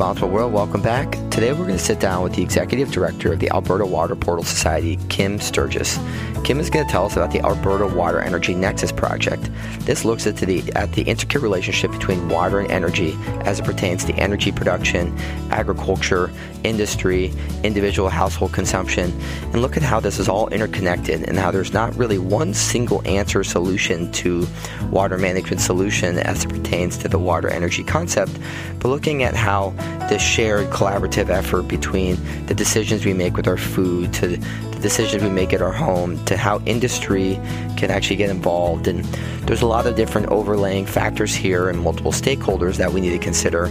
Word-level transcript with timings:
Responsible 0.00 0.30
World. 0.30 0.54
Welcome 0.54 0.80
back. 0.80 1.29
Today 1.40 1.52
we're 1.54 1.64
going 1.64 1.78
to 1.78 1.82
sit 1.82 2.00
down 2.00 2.22
with 2.22 2.34
the 2.34 2.42
Executive 2.42 2.92
Director 2.92 3.32
of 3.32 3.38
the 3.38 3.48
Alberta 3.50 3.86
Water 3.86 4.14
Portal 4.14 4.44
Society, 4.44 4.98
Kim 5.08 5.40
Sturgess. 5.40 5.98
Kim 6.44 6.60
is 6.60 6.68
going 6.68 6.84
to 6.84 6.92
tell 6.92 7.06
us 7.06 7.16
about 7.16 7.30
the 7.30 7.40
Alberta 7.40 7.86
Water 7.86 8.20
Energy 8.20 8.54
Nexus 8.54 8.92
project. 8.92 9.50
This 9.80 10.04
looks 10.04 10.26
at 10.26 10.36
the, 10.36 10.70
at 10.74 10.92
the 10.92 11.00
intricate 11.00 11.40
relationship 11.40 11.92
between 11.92 12.28
water 12.28 12.60
and 12.60 12.70
energy 12.70 13.16
as 13.46 13.58
it 13.58 13.64
pertains 13.64 14.04
to 14.04 14.12
energy 14.16 14.52
production, 14.52 15.16
agriculture, 15.50 16.30
industry, 16.62 17.32
individual 17.62 18.10
household 18.10 18.52
consumption, 18.52 19.10
and 19.44 19.62
look 19.62 19.78
at 19.78 19.82
how 19.82 19.98
this 19.98 20.18
is 20.18 20.28
all 20.28 20.48
interconnected 20.48 21.26
and 21.26 21.38
how 21.38 21.50
there's 21.50 21.72
not 21.72 21.94
really 21.96 22.18
one 22.18 22.52
single 22.52 23.00
answer 23.08 23.42
solution 23.44 24.12
to 24.12 24.46
water 24.90 25.16
management 25.16 25.62
solution 25.62 26.18
as 26.18 26.44
it 26.44 26.50
pertains 26.50 26.98
to 26.98 27.08
the 27.08 27.18
water 27.18 27.48
energy 27.48 27.82
concept, 27.82 28.38
but 28.78 28.88
looking 28.90 29.22
at 29.22 29.34
how 29.34 29.70
this 30.10 30.20
shared 30.20 30.68
collaborative 30.70 31.30
effort 31.30 31.62
between 31.62 32.18
the 32.46 32.54
decisions 32.54 33.04
we 33.04 33.14
make 33.14 33.36
with 33.36 33.48
our 33.48 33.56
food 33.56 34.12
to 34.12 34.26
the 34.26 34.78
decisions 34.80 35.22
we 35.22 35.30
make 35.30 35.52
at 35.52 35.62
our 35.62 35.72
home 35.72 36.22
to 36.24 36.36
how 36.36 36.60
industry 36.66 37.40
can 37.76 37.90
actually 37.90 38.16
get 38.16 38.28
involved. 38.28 38.88
And 38.88 39.04
there's 39.46 39.62
a 39.62 39.66
lot 39.66 39.86
of 39.86 39.94
different 39.94 40.26
overlaying 40.28 40.86
factors 40.86 41.34
here 41.34 41.68
and 41.68 41.80
multiple 41.80 42.12
stakeholders 42.12 42.76
that 42.76 42.92
we 42.92 43.00
need 43.00 43.10
to 43.10 43.18
consider. 43.18 43.66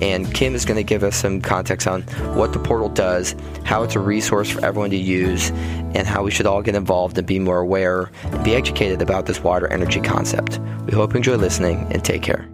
And 0.00 0.32
kim 0.34 0.54
is 0.54 0.64
going 0.64 0.78
to 0.78 0.82
give 0.82 1.04
us 1.04 1.14
some 1.14 1.40
context 1.40 1.86
on 1.86 2.02
what 2.34 2.52
the 2.52 2.58
portal 2.58 2.88
does 2.88 3.36
how 3.64 3.82
it's 3.82 3.94
a 3.94 4.00
resource 4.00 4.50
for 4.50 4.64
everyone 4.64 4.90
to 4.90 4.96
use 4.96 5.50
and 5.94 6.06
how 6.06 6.22
we 6.22 6.30
should 6.30 6.46
all 6.46 6.62
get 6.62 6.74
involved 6.74 7.16
and 7.16 7.26
be 7.26 7.38
more 7.38 7.60
aware 7.60 8.10
and 8.24 8.44
be 8.44 8.54
educated 8.54 9.00
about 9.00 9.26
this 9.26 9.40
water 9.40 9.68
energy 9.68 10.00
concept. 10.00 10.58
We 10.86 10.92
hope 10.92 11.12
you 11.12 11.18
enjoy 11.18 11.36
listening 11.36 11.86
and 11.92 12.04
take 12.04 12.22
care 12.22 12.51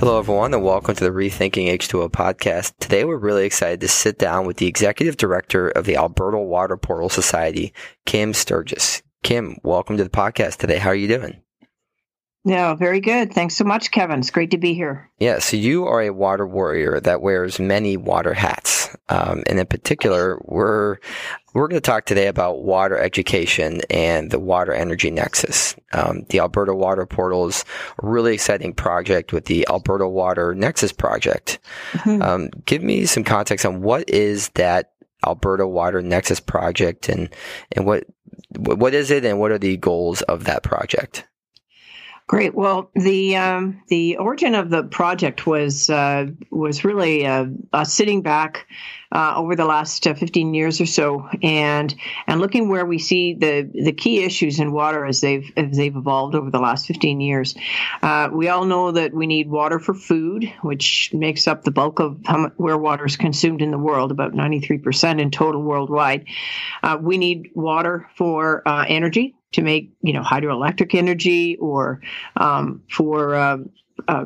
Hello, 0.00 0.18
everyone, 0.18 0.54
and 0.54 0.64
welcome 0.64 0.94
to 0.94 1.04
the 1.04 1.10
Rethinking 1.10 1.68
H2O 1.68 2.10
podcast. 2.10 2.72
Today, 2.80 3.04
we're 3.04 3.18
really 3.18 3.44
excited 3.44 3.82
to 3.82 3.88
sit 3.88 4.18
down 4.18 4.46
with 4.46 4.56
the 4.56 4.66
executive 4.66 5.18
director 5.18 5.68
of 5.68 5.84
the 5.84 5.96
Alberta 5.96 6.38
Water 6.38 6.78
Portal 6.78 7.10
Society, 7.10 7.74
Kim 8.06 8.32
Sturgess. 8.32 9.02
Kim, 9.22 9.58
welcome 9.62 9.98
to 9.98 10.04
the 10.04 10.08
podcast 10.08 10.56
today. 10.56 10.78
How 10.78 10.88
are 10.88 10.94
you 10.94 11.06
doing? 11.06 11.42
Yeah, 12.46 12.74
very 12.76 13.00
good. 13.00 13.34
Thanks 13.34 13.56
so 13.56 13.64
much, 13.64 13.90
Kevin. 13.90 14.20
It's 14.20 14.30
great 14.30 14.52
to 14.52 14.58
be 14.58 14.72
here. 14.72 15.10
Yeah, 15.18 15.38
so 15.38 15.58
you 15.58 15.84
are 15.84 16.00
a 16.00 16.14
water 16.14 16.46
warrior 16.46 16.98
that 17.00 17.20
wears 17.20 17.58
many 17.60 17.98
water 17.98 18.32
hats. 18.32 18.96
Um, 19.10 19.42
and 19.46 19.58
in 19.58 19.66
particular, 19.66 20.40
we're 20.46 20.96
we're 21.52 21.68
going 21.68 21.80
to 21.80 21.90
talk 21.90 22.06
today 22.06 22.26
about 22.26 22.62
water 22.62 22.98
education 22.98 23.80
and 23.90 24.30
the 24.30 24.38
water 24.38 24.72
energy 24.72 25.10
nexus. 25.10 25.74
Um, 25.92 26.24
the 26.28 26.40
Alberta 26.40 26.74
Water 26.74 27.06
Portal 27.06 27.48
is 27.48 27.64
a 28.02 28.06
really 28.06 28.34
exciting 28.34 28.72
project 28.72 29.32
with 29.32 29.46
the 29.46 29.66
Alberta 29.68 30.08
Water 30.08 30.54
Nexus 30.54 30.92
project. 30.92 31.58
Mm-hmm. 31.92 32.22
Um, 32.22 32.50
give 32.66 32.82
me 32.82 33.06
some 33.06 33.24
context 33.24 33.66
on 33.66 33.82
what 33.82 34.08
is 34.08 34.50
that 34.50 34.92
Alberta 35.26 35.66
Water 35.66 36.02
Nexus 36.02 36.40
project 36.40 37.08
and 37.08 37.28
and 37.72 37.84
what 37.84 38.04
what 38.56 38.94
is 38.94 39.10
it 39.10 39.24
and 39.24 39.38
what 39.38 39.50
are 39.50 39.58
the 39.58 39.76
goals 39.76 40.22
of 40.22 40.44
that 40.44 40.62
project? 40.62 41.26
Great. 42.30 42.54
Well, 42.54 42.92
the 42.94 43.34
um, 43.34 43.82
the 43.88 44.18
origin 44.18 44.54
of 44.54 44.70
the 44.70 44.84
project 44.84 45.48
was 45.48 45.90
uh, 45.90 46.26
was 46.52 46.84
really 46.84 47.26
uh, 47.26 47.46
sitting 47.82 48.22
back 48.22 48.68
uh, 49.10 49.34
over 49.34 49.56
the 49.56 49.64
last 49.64 50.06
uh, 50.06 50.14
15 50.14 50.54
years 50.54 50.80
or 50.80 50.86
so, 50.86 51.28
and 51.42 51.92
and 52.28 52.40
looking 52.40 52.68
where 52.68 52.86
we 52.86 53.00
see 53.00 53.34
the 53.34 53.68
the 53.74 53.90
key 53.90 54.22
issues 54.22 54.60
in 54.60 54.70
water 54.70 55.04
as 55.04 55.20
they've 55.20 55.50
as 55.56 55.76
they've 55.76 55.96
evolved 55.96 56.36
over 56.36 56.52
the 56.52 56.60
last 56.60 56.86
15 56.86 57.20
years. 57.20 57.56
Uh, 58.00 58.28
we 58.32 58.46
all 58.46 58.64
know 58.64 58.92
that 58.92 59.12
we 59.12 59.26
need 59.26 59.50
water 59.50 59.80
for 59.80 59.92
food, 59.92 60.44
which 60.62 61.12
makes 61.12 61.48
up 61.48 61.64
the 61.64 61.72
bulk 61.72 61.98
of 61.98 62.16
how, 62.26 62.48
where 62.58 62.78
water 62.78 63.06
is 63.06 63.16
consumed 63.16 63.60
in 63.60 63.72
the 63.72 63.78
world, 63.78 64.12
about 64.12 64.34
93% 64.34 65.20
in 65.20 65.32
total 65.32 65.64
worldwide. 65.64 66.26
Uh, 66.84 66.96
we 67.00 67.18
need 67.18 67.50
water 67.56 68.08
for 68.14 68.62
energy 68.86 69.34
to 69.52 69.62
make 69.62 69.92
you 70.02 70.12
know 70.12 70.22
hydroelectric 70.22 70.94
energy 70.94 71.56
or 71.56 72.00
um, 72.36 72.82
for 72.88 73.34
uh, 73.34 73.58
uh, 74.08 74.24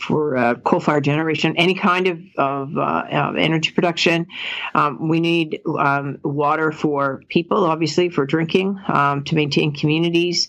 for 0.00 0.36
uh, 0.36 0.54
coal 0.56 0.80
fired 0.80 1.04
generation, 1.04 1.54
any 1.56 1.74
kind 1.74 2.06
of, 2.06 2.20
of, 2.36 2.78
uh, 2.78 3.32
energy 3.36 3.72
production. 3.72 4.26
Um, 4.74 5.08
we 5.08 5.20
need 5.20 5.60
um, 5.78 6.18
water 6.22 6.72
for 6.72 7.22
people, 7.28 7.64
obviously, 7.64 8.08
for 8.08 8.26
drinking, 8.26 8.80
um, 8.88 9.24
to 9.24 9.34
maintain 9.34 9.74
communities. 9.74 10.48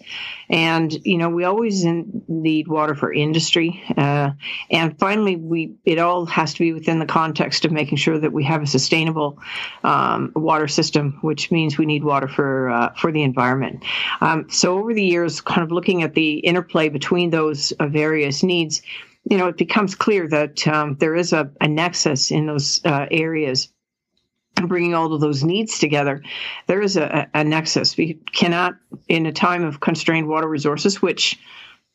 And, 0.49 0.93
you 1.05 1.17
know, 1.17 1.29
we 1.29 1.45
always 1.45 1.85
in, 1.85 2.23
need 2.27 2.67
water 2.67 2.95
for 2.95 3.13
industry. 3.13 3.81
Uh, 3.95 4.31
and 4.69 4.97
finally, 4.99 5.35
we 5.35 5.75
it 5.85 5.97
all 5.97 6.25
has 6.25 6.53
to 6.53 6.59
be 6.59 6.73
within 6.73 6.99
the 6.99 7.05
context 7.05 7.63
of 7.65 7.71
making 7.71 7.97
sure 7.97 8.19
that 8.19 8.33
we 8.33 8.43
have 8.43 8.61
a 8.61 8.67
sustainable 8.67 9.39
um, 9.83 10.31
water 10.35 10.67
system, 10.67 11.19
which 11.21 11.51
means 11.51 11.77
we 11.77 11.85
need 11.85 12.03
water 12.03 12.27
for, 12.27 12.69
uh, 12.69 12.93
for 12.95 13.11
the 13.11 13.23
environment. 13.23 13.83
Um, 14.19 14.49
so 14.49 14.77
over 14.77 14.93
the 14.93 15.03
years, 15.03 15.39
kind 15.41 15.61
of 15.61 15.71
looking 15.71 16.03
at 16.03 16.15
the 16.15 16.39
interplay 16.39 16.89
between 16.89 17.29
those 17.29 17.71
uh, 17.73 17.87
various 17.87 18.43
needs, 18.43 18.81
you 19.29 19.37
know, 19.37 19.47
it 19.47 19.57
becomes 19.57 19.95
clear 19.95 20.27
that 20.27 20.67
um, 20.67 20.95
there 20.95 21.15
is 21.15 21.33
a, 21.33 21.51
a, 21.61 21.67
nexus 21.67 22.31
in 22.31 22.45
those 22.47 22.83
uh, 22.85 23.05
areas. 23.11 23.69
Bringing 24.55 24.93
all 24.93 25.13
of 25.13 25.21
those 25.21 25.43
needs 25.43 25.79
together, 25.79 26.21
there 26.67 26.81
is 26.81 26.97
a, 26.97 27.27
a 27.33 27.43
nexus. 27.43 27.95
We 27.95 28.15
cannot, 28.33 28.75
in 29.07 29.25
a 29.25 29.31
time 29.31 29.63
of 29.63 29.79
constrained 29.79 30.27
water 30.27 30.47
resources, 30.47 31.01
which 31.01 31.39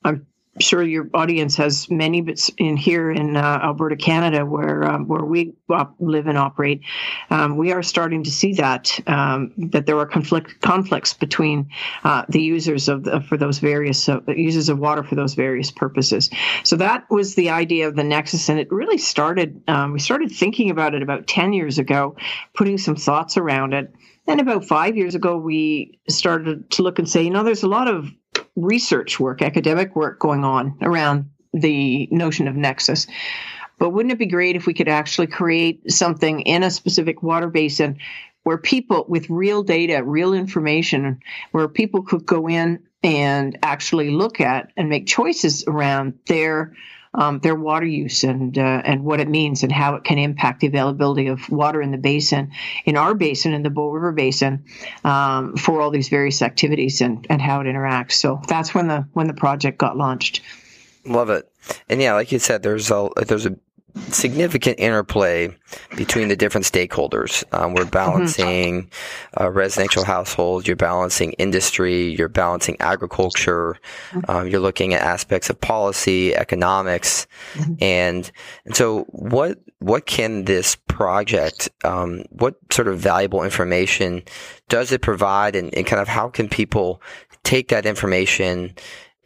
I'm 0.03 0.27
sure 0.61 0.83
your 0.83 1.09
audience 1.15 1.57
has 1.57 1.91
many, 1.91 2.21
but 2.21 2.49
in 2.59 2.77
here 2.77 3.11
in 3.11 3.37
uh, 3.37 3.61
Alberta, 3.63 3.97
Canada, 3.97 4.45
where 4.45 4.85
um, 4.85 5.07
where 5.09 5.25
we 5.25 5.55
live 5.99 6.27
and 6.27 6.39
operate, 6.39 6.83
um, 7.31 7.57
we 7.57 7.73
are 7.73 7.83
starting 7.83 8.25
to 8.25 8.31
see 8.31 8.55
that 8.55 8.99
um, 9.07 9.53
that 9.57 9.87
there 9.87 9.99
are 9.99 10.07
conflict 10.07 10.61
conflicts 10.61 11.15
between 11.15 11.69
uh, 12.05 12.25
the 12.29 12.41
users 12.41 12.89
of 12.89 13.05
the, 13.05 13.21
for 13.21 13.37
those 13.37 13.59
various 13.59 14.09
uh, 14.09 14.21
users 14.29 14.69
of 14.69 14.79
water 14.79 15.03
for 15.03 15.15
those 15.15 15.35
various 15.35 15.71
purposes. 15.71 16.31
So 16.65 16.77
that 16.77 17.05
was 17.11 17.35
the 17.35 17.51
idea 17.51 17.89
of 17.89 17.97
the 17.97 18.05
nexus, 18.05 18.49
and 18.49 18.59
it 18.59 18.71
really 18.71 18.99
started. 18.99 19.63
Um, 19.69 19.93
we 19.93 19.99
started 19.99 20.31
thinking 20.33 20.71
about 20.71 20.95
it 20.95 21.03
about 21.03 21.27
ten 21.27 21.53
years 21.53 21.79
ago, 21.79 22.17
putting 22.55 22.79
some 22.79 22.97
thoughts 22.97 23.37
around 23.37 23.75
it. 23.75 23.93
And 24.29 24.41
about 24.41 24.65
five 24.65 24.97
years 24.97 25.15
ago, 25.15 25.37
we 25.37 26.01
started 26.09 26.69
to 26.71 26.83
look 26.83 26.99
and 26.99 27.09
say, 27.09 27.23
you 27.23 27.31
know, 27.31 27.45
there's 27.45 27.63
a 27.63 27.69
lot 27.69 27.87
of 27.87 28.11
research 28.57 29.21
work, 29.21 29.43
academic 29.43 29.95
work 29.95 30.19
going 30.19 30.45
on 30.45 30.77
around 30.83 31.31
the 31.53 32.09
notion 32.11 32.49
of 32.49 32.57
nexus. 32.57 33.07
But 33.79 33.91
wouldn't 33.91 34.13
it 34.13 34.19
be 34.19 34.27
great 34.27 34.57
if 34.57 34.67
we 34.67 34.75
could 34.75 34.89
actually 34.89 35.27
create 35.27 35.91
something 35.91 36.41
in 36.41 36.63
a 36.63 36.71
specific 36.71 37.23
water 37.23 37.49
basin 37.49 37.99
where 38.43 38.59
people 38.59 39.05
with 39.09 39.29
real 39.29 39.63
data, 39.63 40.03
real 40.03 40.33
information, 40.33 41.21
where 41.53 41.69
people 41.69 42.03
could 42.03 42.25
go 42.25 42.49
in 42.49 42.83
and 43.03 43.59
actually 43.63 44.11
look 44.11 44.41
at 44.41 44.73
and 44.77 44.89
make 44.89 45.07
choices 45.07 45.65
around 45.67 46.15
their 46.27 46.75
um, 47.17 47.39
their 47.41 47.55
water 47.55 47.87
use 47.87 48.23
and 48.23 48.57
uh, 48.57 48.83
and 48.85 49.03
what 49.03 49.21
it 49.21 49.29
means 49.29 49.63
and 49.63 49.73
how 49.73 49.97
it 49.97 50.05
can 50.05 50.19
impact 50.19 50.61
the 50.61 50.67
availability 50.67 51.27
of 51.29 51.49
water 51.51 51.83
in 51.83 51.91
the 51.91 51.99
basin, 51.99 52.53
in 52.85 52.97
our 52.97 53.15
basin, 53.15 53.55
in 53.55 53.63
the 53.63 53.71
Bow 53.71 53.91
River 53.91 54.13
Basin, 54.13 54.65
um, 55.03 55.57
for 55.57 55.81
all 55.81 55.91
these 55.91 56.09
various 56.09 56.43
activities 56.43 57.01
and, 57.01 57.27
and 57.31 57.41
how 57.41 57.61
it 57.61 57.65
interacts. 57.65 58.13
So 58.13 58.41
that's 58.47 58.75
when 58.75 58.87
the 58.87 59.09
when 59.15 59.27
the 59.27 59.35
project 59.35 59.79
got 59.79 59.97
launched. 59.97 60.43
Love 61.05 61.31
it, 61.31 61.51
and 61.89 62.01
yeah, 62.01 62.15
like 62.15 62.31
you 62.33 62.39
said, 62.39 62.63
there's 62.63 62.91
a 62.91 63.09
there's 63.27 63.47
a 63.47 63.57
significant 64.11 64.79
interplay 64.79 65.55
between 65.97 66.29
the 66.29 66.37
different 66.37 66.67
stakeholders. 66.67 67.45
Um, 67.53 67.75
we're 67.75 67.83
mm-hmm. 67.83 67.91
balancing 67.91 68.83
mm-hmm. 68.85 69.43
uh, 69.43 69.51
residential 69.51 70.05
households, 70.05 70.67
you're 70.67 70.77
balancing 70.77 71.33
industry, 71.33 72.15
you're 72.15 72.29
balancing 72.29 72.77
agriculture, 72.81 73.77
mm-hmm. 74.11 74.31
um, 74.31 74.49
you're 74.49 74.61
looking 74.61 74.95
at 74.95 75.03
aspects 75.03 75.51
of 75.51 75.61
policy, 75.61 76.35
economics, 76.35 77.27
mm-hmm. 77.55 77.75
and 77.81 78.31
and 78.65 78.77
so 78.77 79.05
what 79.11 79.59
what 79.79 80.07
can 80.07 80.45
this 80.45 80.77
project, 80.77 81.69
um, 81.85 82.25
what 82.31 82.55
sort 82.73 82.89
of 82.89 82.99
valuable 82.99 83.43
information 83.43 84.23
does 84.69 84.93
it 84.93 85.03
provide, 85.03 85.55
and, 85.55 85.75
and 85.75 85.87
kind 85.87 86.01
of 86.01 86.09
how 86.09 86.29
can 86.29 86.49
people 86.49 87.03
take 87.45 87.69
that 87.69 87.87
information 87.87 88.75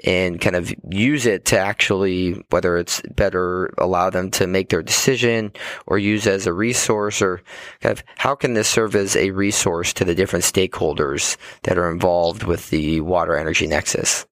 and 0.04 0.40
kind 0.40 0.56
of 0.56 0.72
use 0.90 1.26
it 1.26 1.44
to 1.46 1.58
actually, 1.58 2.42
whether 2.50 2.76
it's 2.76 3.02
better 3.14 3.72
allow 3.78 4.10
them 4.10 4.30
to 4.32 4.46
make 4.46 4.68
their 4.68 4.82
decision 4.82 5.52
or 5.86 5.98
use 5.98 6.26
as 6.26 6.46
a 6.46 6.52
resource 6.52 7.20
or 7.20 7.42
kind 7.80 7.92
of 7.92 8.04
how 8.16 8.34
can 8.34 8.54
this 8.54 8.68
serve 8.68 8.94
as 8.94 9.16
a 9.16 9.30
resource 9.30 9.92
to 9.94 10.04
the 10.04 10.14
different 10.14 10.44
stakeholders 10.44 11.36
that 11.62 11.78
are 11.78 11.90
involved 11.90 12.44
with 12.44 12.70
the 12.70 13.00
water 13.00 13.36
energy 13.36 13.66
nexus? 13.66 14.26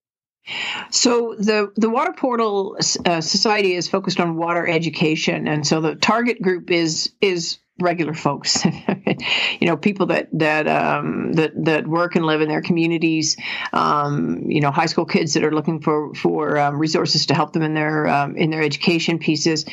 So 0.89 1.35
the 1.37 1.71
the 1.75 1.89
Water 1.89 2.13
Portal 2.13 2.77
uh, 3.05 3.21
Society 3.21 3.75
is 3.75 3.87
focused 3.87 4.19
on 4.19 4.35
water 4.35 4.67
education, 4.67 5.47
and 5.47 5.65
so 5.65 5.79
the 5.79 5.95
target 5.95 6.41
group 6.41 6.71
is 6.71 7.11
is 7.21 7.59
regular 7.81 8.13
folks, 8.13 8.65
you 9.59 9.67
know, 9.67 9.77
people 9.77 10.07
that 10.07 10.29
that 10.33 10.67
um, 10.67 11.33
that 11.33 11.51
that 11.65 11.87
work 11.87 12.15
and 12.15 12.25
live 12.25 12.41
in 12.41 12.47
their 12.47 12.61
communities. 12.61 13.37
Um, 13.73 14.43
you 14.47 14.61
know, 14.61 14.71
high 14.71 14.87
school 14.87 15.05
kids 15.05 15.33
that 15.33 15.43
are 15.43 15.51
looking 15.51 15.81
for 15.81 16.13
for 16.13 16.57
um, 16.57 16.77
resources 16.77 17.27
to 17.27 17.33
help 17.33 17.53
them 17.53 17.63
in 17.63 17.73
their 17.73 18.07
um, 18.07 18.35
in 18.35 18.49
their 18.49 18.61
education 18.61 19.19
pieces, 19.19 19.65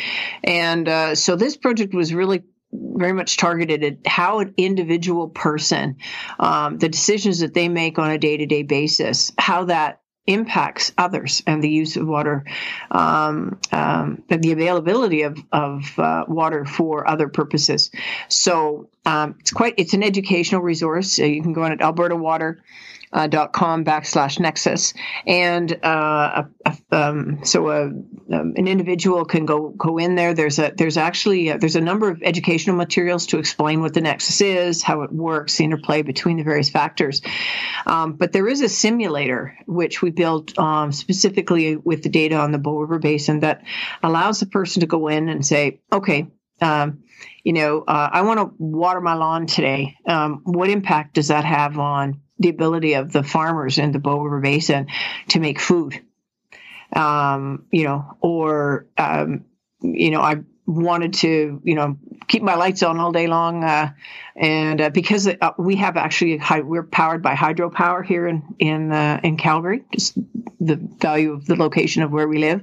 and 0.44 0.88
uh, 0.88 1.14
so 1.14 1.36
this 1.36 1.56
project 1.56 1.94
was 1.94 2.12
really 2.12 2.42
very 2.72 3.12
much 3.12 3.36
targeted 3.36 3.84
at 3.84 4.06
how 4.06 4.40
an 4.40 4.54
individual 4.56 5.28
person, 5.28 5.96
um, 6.38 6.78
the 6.78 6.88
decisions 6.88 7.40
that 7.40 7.54
they 7.54 7.68
make 7.68 7.98
on 7.98 8.10
a 8.10 8.18
day 8.18 8.36
to 8.36 8.46
day 8.46 8.62
basis, 8.62 9.32
how 9.38 9.64
that 9.64 10.00
impacts 10.26 10.92
others 10.98 11.42
and 11.46 11.62
the 11.62 11.70
use 11.70 11.96
of 11.96 12.06
water, 12.06 12.44
um, 12.90 13.58
um, 13.72 14.22
the 14.28 14.52
availability 14.52 15.22
of, 15.22 15.38
of 15.52 15.98
uh, 15.98 16.24
water 16.28 16.64
for 16.64 17.08
other 17.08 17.28
purposes. 17.28 17.90
So 18.28 18.88
um, 19.04 19.36
it's 19.40 19.52
quite 19.52 19.74
it's 19.76 19.94
an 19.94 20.02
educational 20.02 20.62
resource. 20.62 21.18
you 21.18 21.42
can 21.42 21.52
go 21.52 21.62
on 21.62 21.72
at 21.72 21.80
Alberta 21.80 22.16
Water 22.16 22.62
uh, 23.12 23.26
dot 23.26 23.52
com 23.52 23.84
backslash 23.84 24.38
nexus. 24.40 24.94
And 25.26 25.72
uh, 25.84 26.44
a, 26.64 26.76
um, 26.90 27.44
so 27.44 27.70
a, 27.70 27.84
um, 27.86 28.14
an 28.28 28.68
individual 28.68 29.24
can 29.24 29.46
go 29.46 29.70
go 29.70 29.98
in 29.98 30.14
there. 30.14 30.34
There's 30.34 30.58
a 30.58 30.72
there's 30.76 30.96
actually 30.96 31.48
a, 31.48 31.58
there's 31.58 31.76
a 31.76 31.80
number 31.80 32.08
of 32.08 32.22
educational 32.22 32.76
materials 32.76 33.26
to 33.26 33.38
explain 33.38 33.80
what 33.80 33.94
the 33.94 34.00
nexus 34.00 34.40
is 34.40 34.82
how 34.82 35.02
it 35.02 35.12
works 35.12 35.56
the 35.56 35.64
interplay 35.64 36.02
between 36.02 36.36
the 36.36 36.44
various 36.44 36.70
factors. 36.70 37.22
Um, 37.86 38.14
but 38.14 38.32
there 38.32 38.48
is 38.48 38.60
a 38.60 38.68
simulator 38.68 39.56
which 39.66 40.02
we 40.02 40.10
built 40.10 40.58
um, 40.58 40.92
specifically 40.92 41.76
with 41.76 42.02
the 42.02 42.08
data 42.08 42.36
on 42.36 42.52
the 42.52 42.58
bow 42.58 42.80
river 42.80 42.98
basin 42.98 43.40
that 43.40 43.62
allows 44.02 44.40
the 44.40 44.46
person 44.46 44.80
to 44.80 44.86
go 44.86 45.08
in 45.08 45.28
and 45.28 45.44
say 45.46 45.80
okay 45.92 46.26
um, 46.60 47.02
you 47.44 47.52
know, 47.52 47.82
uh, 47.86 48.10
I 48.12 48.22
want 48.22 48.40
to 48.40 48.54
water 48.58 49.00
my 49.00 49.14
lawn 49.14 49.46
today. 49.46 49.96
Um, 50.06 50.40
what 50.44 50.70
impact 50.70 51.14
does 51.14 51.28
that 51.28 51.44
have 51.44 51.78
on 51.78 52.20
the 52.38 52.48
ability 52.48 52.94
of 52.94 53.12
the 53.12 53.22
farmers 53.22 53.78
in 53.78 53.92
the 53.92 53.98
Bow 53.98 54.20
River 54.20 54.40
Basin 54.40 54.88
to 55.28 55.40
make 55.40 55.60
food. 55.60 56.00
Um, 56.94 57.66
you 57.72 57.84
know, 57.84 58.16
or 58.20 58.86
um, 58.96 59.44
you 59.80 60.10
know, 60.10 60.20
I 60.20 60.36
wanted 60.66 61.14
to, 61.14 61.60
you 61.62 61.74
know, 61.74 61.96
keep 62.26 62.42
my 62.42 62.54
lights 62.54 62.82
on 62.82 62.98
all 62.98 63.12
day 63.12 63.26
long, 63.26 63.64
uh, 63.64 63.92
and 64.34 64.80
uh, 64.80 64.90
because 64.90 65.28
uh, 65.28 65.52
we 65.58 65.76
have 65.76 65.96
actually 65.96 66.40
we're 66.62 66.82
powered 66.82 67.22
by 67.22 67.34
hydropower 67.34 68.04
here 68.04 68.26
in 68.26 68.54
in 68.58 68.92
uh, 68.92 69.20
in 69.22 69.36
Calgary, 69.36 69.84
just 69.92 70.18
the 70.60 70.76
value 70.76 71.32
of 71.32 71.46
the 71.46 71.56
location 71.56 72.02
of 72.02 72.10
where 72.10 72.28
we 72.28 72.38
live, 72.38 72.62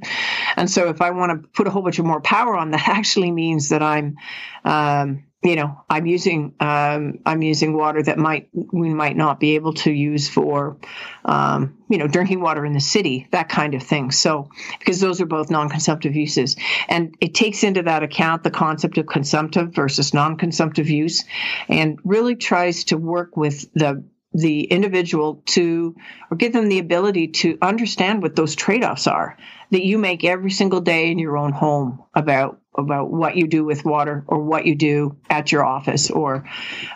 and 0.58 0.70
so 0.70 0.90
if 0.90 1.02
I 1.02 1.12
want 1.12 1.42
to 1.42 1.48
put 1.50 1.68
a 1.68 1.70
whole 1.70 1.82
bunch 1.82 2.00
of 2.00 2.06
more 2.06 2.22
power 2.22 2.56
on, 2.56 2.72
that 2.72 2.88
actually 2.88 3.32
means 3.32 3.70
that 3.70 3.82
I'm 3.82 4.18
um, 4.64 5.24
you 5.44 5.56
know, 5.56 5.84
I'm 5.90 6.06
using 6.06 6.54
um, 6.60 7.20
I'm 7.26 7.42
using 7.42 7.74
water 7.74 8.02
that 8.04 8.18
might 8.18 8.50
we 8.54 8.94
might 8.94 9.18
not 9.18 9.40
be 9.40 9.56
able 9.56 9.74
to 9.74 9.92
use 9.92 10.30
for, 10.30 10.78
um, 11.26 11.78
you 11.90 11.98
know, 11.98 12.08
drinking 12.08 12.40
water 12.40 12.66
in 12.66 12.74
the 12.74 12.80
city, 12.80 13.28
that 13.32 13.50
kind 13.50 13.74
of 13.74 13.84
thing. 13.84 14.12
So 14.12 14.50
because 14.80 15.00
those 15.00 15.20
are 15.20 15.26
both 15.26 15.52
non-consumptive 15.52 16.16
uses, 16.16 16.56
and 16.88 17.16
it 17.20 17.34
takes 17.34 17.64
into 17.64 17.84
that 17.84 18.04
account 18.04 18.44
the 18.44 18.52
concept 18.52 18.98
of 18.98 19.06
consumptive 19.06 19.74
versus 19.74 20.14
non-consumptive 20.14 20.90
use, 20.90 21.26
and 21.68 22.00
really 22.04 22.36
tries 22.36 22.86
to 22.86 22.98
work 22.98 23.36
with 23.36 23.72
the 23.74 24.04
the 24.34 24.64
individual 24.64 25.44
to 25.46 25.96
or 26.32 26.38
give 26.38 26.54
them 26.54 26.70
the 26.70 26.80
ability 26.80 27.28
to 27.28 27.58
understand 27.62 28.22
what 28.22 28.36
those 28.36 28.56
trade-offs 28.56 29.08
are 29.08 29.38
that 29.72 29.86
you 29.86 29.98
make 29.98 30.24
every 30.24 30.52
single 30.52 30.82
day 30.82 31.12
in 31.12 31.20
your 31.20 31.38
own 31.38 31.52
home 31.52 32.04
about 32.16 32.60
about 32.78 33.12
what 33.12 33.36
you 33.36 33.48
do 33.48 33.64
with 33.64 33.86
water 33.86 34.24
or 34.28 34.40
what 34.44 34.66
you 34.66 34.76
do 34.76 35.16
at 35.30 35.52
your 35.52 35.64
office 35.64 36.10
or 36.10 36.44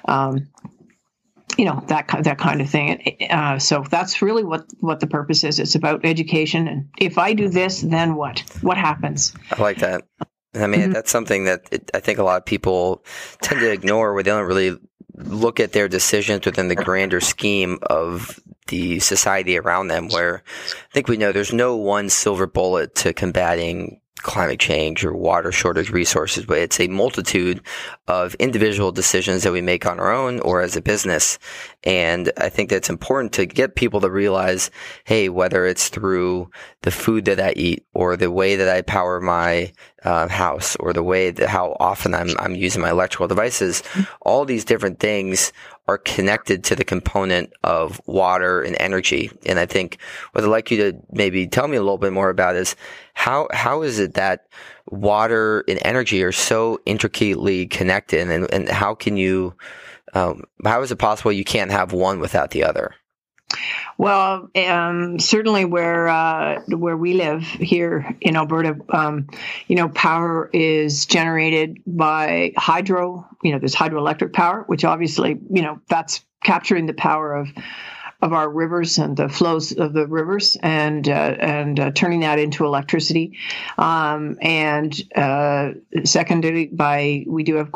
um, 0.06 0.48
you 1.58 1.66
know 1.66 1.84
that 1.88 2.08
that 2.24 2.38
kind 2.38 2.62
of 2.62 2.70
thing. 2.70 3.18
Uh, 3.30 3.58
so 3.60 3.84
that's 3.90 4.22
really 4.22 4.44
what 4.44 4.66
what 4.80 5.00
the 5.00 5.08
purpose 5.08 5.44
is. 5.44 5.60
It's 5.60 5.76
about 5.76 6.06
education. 6.06 6.68
And 6.68 6.90
if 7.00 7.18
I 7.18 7.34
do 7.34 7.50
this, 7.50 7.82
then 7.82 8.16
what? 8.16 8.44
What 8.62 8.78
happens? 8.78 9.34
I 9.52 9.62
like 9.62 9.80
that. 9.80 10.04
I 10.54 10.68
mean, 10.68 10.82
mm-hmm. 10.82 10.92
that's 10.92 11.12
something 11.12 11.46
that 11.46 11.68
it, 11.72 11.92
I 11.94 12.00
think 12.00 12.20
a 12.20 12.24
lot 12.24 12.38
of 12.38 12.46
people 12.46 13.04
tend 13.42 13.62
to 13.62 13.72
ignore, 13.72 14.14
where 14.14 14.24
they 14.24 14.32
don't 14.32 14.48
really 14.48 14.78
look 15.16 15.60
at 15.60 15.74
their 15.74 15.88
decisions 15.88 16.46
within 16.46 16.68
the 16.68 16.76
grander 16.76 17.20
scheme 17.20 17.80
of 17.84 18.40
the 18.68 19.00
society 19.00 19.58
around 19.58 19.88
them. 19.88 20.10
Where 20.10 20.44
I 20.68 20.94
think 20.94 21.08
we 21.08 21.18
know 21.18 21.32
there's 21.32 21.54
no 21.54 21.76
one 21.76 22.10
silver 22.10 22.48
bullet 22.48 22.96
to 22.96 23.14
combating 23.14 24.00
climate 24.22 24.60
change 24.60 25.06
or 25.06 25.14
water 25.14 25.52
shortage 25.52 25.90
resources, 25.90 26.46
but 26.46 26.58
it's 26.58 26.80
a 26.80 26.88
multitude 26.88 27.62
of 28.08 28.36
individual 28.36 28.92
decisions 28.92 29.44
that 29.44 29.52
we 29.52 29.62
make 29.62 29.86
on 29.86 30.00
our 30.00 30.12
own 30.12 30.40
or 30.42 30.62
as 30.62 30.76
a 30.76 30.82
business. 30.82 31.40
And 31.84 32.32
I 32.38 32.50
think 32.50 32.70
that's 32.70 32.90
important 32.90 33.34
to 33.34 33.46
get 33.46 33.76
people 33.76 34.02
to 34.02 34.10
realize, 34.10 34.72
hey, 35.06 35.30
whether 35.30 35.66
it's 35.66 35.90
through 35.90 36.50
the 36.82 36.92
food 36.92 37.26
that 37.26 37.40
I 37.40 37.54
eat 37.56 37.86
or 37.94 38.18
the 38.18 38.32
way 38.32 38.56
that 38.56 38.70
I 38.70 38.82
power 38.82 39.22
my 39.22 39.72
uh, 40.04 40.28
house 40.28 40.76
or 40.78 40.94
the 40.94 41.04
way 41.04 41.32
that 41.32 41.50
how 41.50 41.76
often 41.80 42.14
I'm, 42.14 42.30
I'm 42.40 42.56
using 42.56 42.82
my 42.82 42.92
electrical 42.92 43.28
devices, 43.28 43.84
all 44.22 44.46
these 44.46 44.66
different 44.66 45.00
things 45.00 45.52
are 45.88 45.98
connected 45.98 46.64
to 46.66 46.76
the 46.76 46.84
component 46.84 47.54
of 47.64 48.02
water 48.06 48.62
and 48.62 48.76
energy. 48.80 49.32
And 49.46 49.58
I 49.60 49.66
think 49.66 49.98
what 50.32 50.44
I'd 50.44 50.48
like 50.48 50.70
you 50.70 50.78
to 50.78 50.98
maybe 51.12 51.48
tell 51.48 51.68
me 51.68 51.78
a 51.78 51.82
little 51.82 51.98
bit 51.98 52.14
more 52.14 52.30
about 52.30 52.56
is 52.56 52.76
how, 53.14 53.48
how 53.54 53.82
is 53.82 54.00
it 54.00 54.16
that 54.16 54.48
water 54.90 55.64
and 55.68 55.80
energy 55.84 56.24
are 56.24 56.32
so 56.32 56.80
intricately 56.86 57.68
connected 57.68 58.30
and, 58.30 58.52
and 58.54 58.70
how 58.70 58.96
can 58.96 59.18
you, 59.18 59.54
um, 60.14 60.44
how 60.64 60.82
is 60.82 60.92
it 60.92 60.98
possible 60.98 61.32
you 61.32 61.46
can't 61.46 61.72
have 61.72 61.94
one 61.94 62.20
without 62.20 62.52
the 62.52 62.64
other? 62.64 62.94
Well, 63.98 64.50
um, 64.56 65.18
certainly 65.18 65.66
where 65.66 66.08
uh, 66.08 66.62
where 66.68 66.96
we 66.96 67.14
live 67.14 67.42
here 67.42 68.16
in 68.22 68.36
Alberta, 68.36 68.78
um, 68.90 69.28
you 69.68 69.76
know, 69.76 69.90
power 69.90 70.50
is 70.54 71.08
generated 71.08 71.82
by 71.88 72.54
hydro. 72.56 73.28
You 73.44 73.54
know, 73.54 73.60
there's 73.60 73.76
hydroelectric 73.76 74.34
power, 74.34 74.64
which 74.68 74.86
obviously, 74.86 75.40
you 75.50 75.64
know, 75.64 75.82
that's 75.90 76.24
capturing 76.44 76.86
the 76.86 76.94
power 76.94 77.34
of 77.34 77.50
of 78.22 78.34
our 78.34 78.50
rivers 78.50 78.98
and 78.98 79.16
the 79.16 79.30
flows 79.30 79.72
of 79.72 79.94
the 79.94 80.08
rivers 80.08 80.58
and 80.62 81.08
uh, 81.10 81.36
and 81.40 81.80
uh, 81.80 81.92
turning 81.92 82.20
that 82.22 82.38
into 82.38 82.66
electricity. 82.66 83.38
Um, 83.80 84.38
and 84.42 84.94
uh, 85.16 85.72
by 86.72 87.26
we 87.28 87.44
do 87.44 87.56
have 87.56 87.72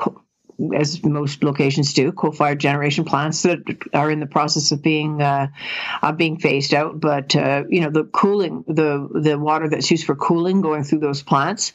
as 0.76 1.04
most 1.04 1.44
locations 1.44 1.94
do, 1.94 2.12
coal-fired 2.12 2.60
generation 2.60 3.06
plants 3.06 3.44
that 3.44 3.60
are 3.94 4.12
in 4.12 4.20
the 4.20 4.26
process 4.26 4.72
of 4.72 4.82
being 4.82 5.22
uh, 5.22 5.48
being 6.18 6.38
phased 6.38 6.74
out. 6.74 7.00
But 7.00 7.36
uh, 7.36 7.64
you 7.70 7.82
know, 7.82 7.90
the 7.90 8.04
cooling, 8.06 8.64
the 8.68 9.08
the 9.14 9.38
water 9.38 9.70
that's 9.70 9.90
used 9.90 10.06
for 10.06 10.16
cooling 10.16 10.62
going 10.62 10.84
through 10.84 11.00
those 11.00 11.24
plants 11.24 11.74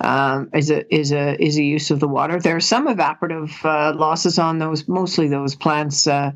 um, 0.00 0.50
is 0.54 0.70
a 0.70 0.94
is 0.94 1.12
a 1.12 1.42
is 1.42 1.58
a 1.58 1.62
use 1.62 1.90
of 1.90 2.00
the 2.00 2.08
water. 2.08 2.40
There 2.40 2.56
are 2.56 2.60
some 2.60 2.88
evaporative 2.88 3.52
uh, 3.64 3.96
losses 3.96 4.38
on 4.38 4.58
those. 4.58 4.88
Mostly, 4.88 5.28
those 5.28 5.54
plants 5.56 6.06
uh, 6.06 6.32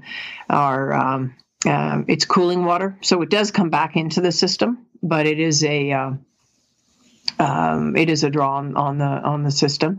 are. 0.49 0.92
Um, 0.92 1.35
um, 1.66 2.04
it's 2.09 2.26
cooling 2.26 2.66
water, 2.66 2.99
so 3.00 3.23
it 3.23 3.30
does 3.30 3.50
come 3.50 3.71
back 3.71 3.97
into 3.97 4.21
the 4.21 4.33
system, 4.33 4.87
but 5.02 5.26
it 5.26 5.40
is 5.40 5.64
a 5.64 5.92
uh, 5.92 6.11
um, 7.38 7.97
it 7.97 8.11
is 8.11 8.25
a 8.25 8.31
draw 8.31 8.57
on, 8.57 8.76
on, 8.76 8.99
the 8.99 9.05
on 9.05 9.43
the 9.43 9.50
system, 9.50 9.99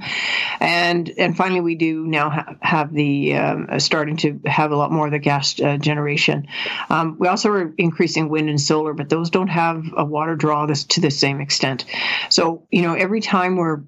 and 0.60 1.12
and 1.18 1.36
finally 1.36 1.62
we 1.62 1.75
do 1.75 2.06
now 2.06 2.30
ha- 2.30 2.56
have 2.62 2.94
the 2.94 3.36
um, 3.36 3.68
uh, 3.70 3.80
starting 3.80 4.18
to 4.18 4.39
have 4.46 4.72
a 4.72 4.75
lot 4.75 4.92
more 4.92 5.06
of 5.06 5.12
the 5.12 5.20
gas 5.20 5.60
uh, 5.60 5.77
generation. 5.77 6.48
Um, 6.89 7.18
we 7.20 7.27
also 7.27 7.51
are 7.51 7.74
increasing 7.77 8.30
wind 8.30 8.50
and 8.50 8.60
solar, 8.60 8.94
but 8.94 9.10
those 9.10 9.30
don't 9.30 9.48
have 9.48 9.84
a 9.96 10.06
water 10.06 10.36
draw 10.36 10.65
this, 10.65 10.86
to 10.86 11.01
the 11.01 11.12
same 11.12 11.42
extent. 11.42 11.86
So 12.30 12.68
you 12.72 12.82
know 12.82 12.94
every 12.94 13.22
time 13.22 13.58
we're 13.58 13.82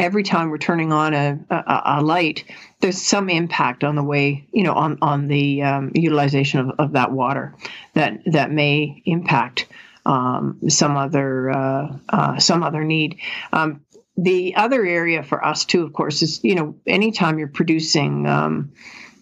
every 0.00 0.22
time 0.22 0.48
we're 0.48 0.58
turning 0.58 0.92
on 0.92 1.12
a, 1.12 1.38
a, 1.50 1.82
a, 1.84 2.02
light, 2.02 2.44
there's 2.80 3.00
some 3.00 3.28
impact 3.28 3.84
on 3.84 3.94
the 3.94 4.02
way, 4.02 4.46
you 4.50 4.62
know, 4.62 4.72
on 4.72 4.98
on 5.02 5.28
the 5.28 5.62
um, 5.62 5.92
utilization 5.94 6.60
of, 6.60 6.70
of 6.78 6.92
that 6.92 7.12
water 7.12 7.54
that 7.94 8.20
that 8.26 8.50
may 8.50 9.02
impact 9.04 9.66
um, 10.06 10.60
some 10.68 10.96
other 10.96 11.50
uh, 11.50 11.96
uh, 12.08 12.38
some 12.38 12.62
other 12.62 12.84
need. 12.84 13.18
Um, 13.52 13.84
the 14.16 14.56
other 14.56 14.84
area 14.84 15.22
for 15.22 15.44
us 15.44 15.64
too, 15.64 15.82
of 15.82 15.92
course, 15.92 16.22
is 16.22 16.40
you 16.42 16.54
know 16.54 16.76
anytime 16.86 17.38
you're 17.38 17.48
producing, 17.48 18.26
um, 18.26 18.72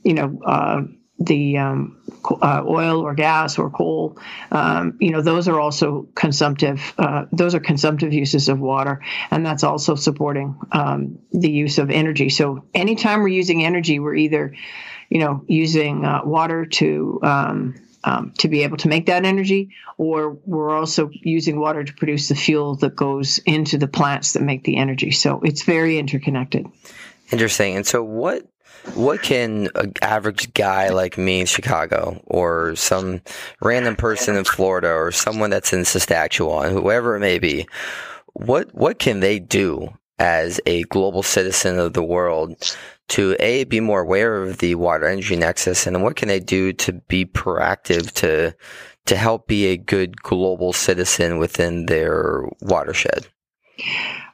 you 0.05 0.15
know. 0.15 0.41
Uh, 0.45 0.83
the 1.21 1.59
um, 1.59 2.01
uh, 2.43 2.63
oil 2.65 3.01
or 3.01 3.13
gas 3.13 3.59
or 3.59 3.71
coal, 3.71 4.17
um, 4.53 4.97
you 5.01 5.11
know, 5.11 5.21
those 5.21 5.49
are 5.49 5.59
also 5.59 6.09
consumptive. 6.15 6.95
Uh, 6.97 7.25
those 7.33 7.55
are 7.55 7.61
consumptive 7.61 8.13
uses 8.13 8.49
of 8.49 8.61
water, 8.61 9.03
and 9.31 9.45
that's 9.45 9.65
also 9.65 9.97
supporting 9.97 10.57
um, 10.71 11.19
the 11.33 11.51
use 11.51 11.79
of 11.79 11.91
energy. 11.91 12.29
So, 12.29 12.65
anytime 12.73 13.21
we're 13.21 13.29
using 13.29 13.65
energy, 13.65 13.99
we're 13.99 14.15
either, 14.15 14.55
you 15.11 15.19
know, 15.19 15.45
using 15.49 16.05
uh, 16.05 16.21
water 16.25 16.67
to 16.67 17.19
um, 17.25 17.75
um, 18.05 18.33
to 18.39 18.49
be 18.49 18.63
able 18.63 18.77
to 18.79 18.89
make 18.89 19.07
that 19.07 19.25
energy, 19.25 19.71
or 19.97 20.39
we're 20.45 20.77
also 20.77 21.11
using 21.13 21.59
water 21.59 21.85
to 21.85 21.93
produce 21.95 22.29
the 22.29 22.35
fuel 22.35 22.77
that 22.77 22.95
goes 22.97 23.39
into 23.39 23.79
the 23.79 23.89
plants 23.89 24.33
that 24.33 24.43
make 24.43 24.65
the 24.65 24.77
energy. 24.77 25.11
So 25.11 25.41
it's 25.41 25.63
very 25.63 25.99
interconnected. 25.99 26.67
Interesting. 27.31 27.77
And 27.77 27.87
so, 27.87 28.03
what 28.03 28.47
what 28.95 29.23
can 29.23 29.69
an 29.75 29.93
average 30.01 30.55
guy 30.55 30.89
like 30.89 31.19
me 31.19 31.41
in 31.41 31.47
Chicago, 31.47 32.23
or 32.27 32.75
some 32.77 33.21
random 33.61 33.97
person 33.97 34.37
in 34.37 34.45
Florida, 34.45 34.89
or 34.89 35.13
someone 35.13 35.51
that's 35.51 35.73
in 35.73 35.85
Saskatchewan, 35.85 36.73
whoever 36.73 37.17
it 37.17 37.21
may 37.21 37.39
be, 37.39 37.67
what 38.33 38.75
what 38.75 38.99
can 38.99 39.21
they 39.21 39.39
do 39.39 39.93
as 40.19 40.61
a 40.67 40.83
global 40.85 41.23
citizen 41.23 41.79
of 41.79 41.93
the 41.93 42.03
world 42.03 42.77
to 43.09 43.37
a 43.41 43.65
be 43.65 43.81
more 43.81 44.01
aware 44.01 44.43
of 44.43 44.59
the 44.59 44.75
water 44.75 45.07
energy 45.07 45.37
nexus, 45.37 45.87
and 45.87 46.03
what 46.03 46.17
can 46.17 46.29
they 46.29 46.41
do 46.41 46.73
to 46.75 46.93
be 46.93 47.25
proactive 47.25 48.13
to 48.13 48.55
to 49.07 49.17
help 49.17 49.47
be 49.47 49.67
a 49.67 49.77
good 49.77 50.23
global 50.23 50.73
citizen 50.73 51.39
within 51.39 51.87
their 51.87 52.45
watershed? 52.61 53.27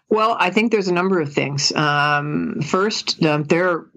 Well, 0.09 0.37
I 0.38 0.50
think 0.50 0.73
there's 0.73 0.88
a 0.88 0.95
number 0.95 1.21
of 1.21 1.33
things. 1.33 1.73
Um, 1.73 2.61
first, 2.62 3.23
um, 3.25 3.45
there 3.45 3.71
are 3.71 3.90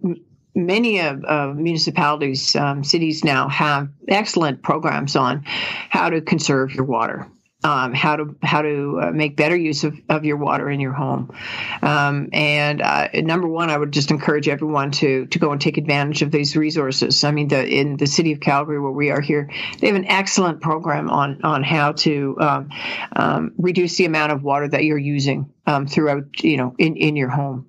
many 0.55 0.99
of 0.99 1.23
uh, 1.25 1.53
municipalities, 1.55 2.55
um, 2.55 2.83
cities 2.83 3.23
now 3.23 3.47
have 3.49 3.89
excellent 4.07 4.63
programs 4.63 5.15
on 5.15 5.43
how 5.45 6.09
to 6.09 6.21
conserve 6.21 6.73
your 6.73 6.85
water 6.85 7.27
um, 7.63 7.93
how 7.93 8.15
to 8.15 8.35
how 8.43 8.61
to 8.61 8.99
uh, 9.01 9.11
make 9.11 9.35
better 9.35 9.55
use 9.55 9.83
of, 9.83 9.99
of 10.09 10.25
your 10.25 10.37
water 10.37 10.69
in 10.69 10.79
your 10.79 10.93
home. 10.93 11.35
Um, 11.81 12.29
and 12.31 12.81
uh, 12.81 13.09
number 13.15 13.47
one, 13.47 13.69
I 13.69 13.77
would 13.77 13.91
just 13.91 14.11
encourage 14.11 14.47
everyone 14.47 14.91
to 14.91 15.25
to 15.25 15.39
go 15.39 15.51
and 15.51 15.59
take 15.59 15.77
advantage 15.77 16.21
of 16.21 16.31
these 16.31 16.55
resources. 16.55 17.23
I 17.23 17.31
mean, 17.31 17.47
the, 17.47 17.67
in 17.67 17.97
the 17.97 18.05
city 18.05 18.31
of 18.31 18.39
Calgary, 18.39 18.79
where 18.79 18.91
we 18.91 19.09
are 19.09 19.21
here, 19.21 19.49
they 19.79 19.87
have 19.87 19.95
an 19.95 20.05
excellent 20.05 20.61
program 20.61 21.09
on 21.09 21.41
on 21.43 21.63
how 21.63 21.93
to 21.93 22.37
um, 22.39 22.69
um 23.15 23.53
reduce 23.57 23.97
the 23.97 24.05
amount 24.05 24.31
of 24.31 24.43
water 24.43 24.67
that 24.67 24.83
you're 24.83 24.97
using 24.97 25.51
um, 25.67 25.85
throughout, 25.85 26.43
you 26.43 26.57
know, 26.57 26.73
in 26.79 26.95
in 26.95 27.15
your 27.15 27.29
home, 27.29 27.67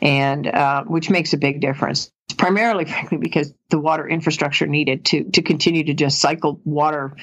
and 0.00 0.46
uh, 0.46 0.84
which 0.84 1.10
makes 1.10 1.32
a 1.32 1.38
big 1.38 1.60
difference 1.60 2.12
primarily, 2.36 2.84
frankly, 2.86 3.18
because 3.18 3.52
the 3.70 3.78
water 3.78 4.08
infrastructure 4.08 4.66
needed 4.66 5.04
to 5.06 5.24
to 5.24 5.42
continue 5.42 5.84
to 5.84 5.94
just 5.94 6.20
cycle 6.20 6.60
water 6.64 7.16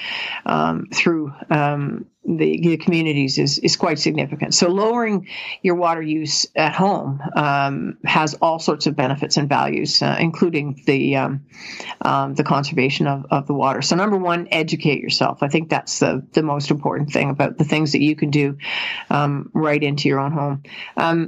um, 0.46 0.88
through 0.94 1.34
um, 1.50 2.06
the, 2.26 2.60
the, 2.62 2.78
communities 2.78 3.38
is 3.38 3.60
is 3.60 3.76
quite 3.76 4.00
significant. 4.00 4.54
So 4.54 4.70
lowering 4.70 5.28
your 5.62 5.76
water 5.76 6.02
use 6.02 6.48
at 6.56 6.74
home 6.74 7.22
um, 7.36 7.98
has 8.04 8.34
all 8.36 8.60
sorts 8.60 8.88
of 8.88 8.96
benefits 8.96 9.38
and 9.38 9.48
values, 9.48 10.02
uh, 10.02 10.18
including 10.20 10.82
the 10.86 11.18
um, 11.18 11.46
um, 12.02 12.34
the 12.34 12.44
conservation 12.44 13.08
of, 13.08 13.26
of 13.30 13.48
the 13.48 13.54
water. 13.54 13.82
So 13.82 13.96
number 13.96 14.18
one, 14.18 14.48
educate 14.52 15.02
yourself. 15.02 15.44
I 15.44 15.48
think 15.48 15.70
that's 15.70 16.00
the 16.00 16.26
the 16.34 16.44
most 16.44 16.72
important 16.72 17.12
thing 17.12 17.30
about 17.30 17.58
the 17.58 17.64
things 17.64 17.92
that 17.92 18.02
you 18.02 18.16
can 18.16 18.32
do 18.32 18.58
um, 19.10 19.52
right 19.54 19.82
into 19.82 20.10
your 20.10 20.20
own 20.20 20.32
home. 20.32 20.64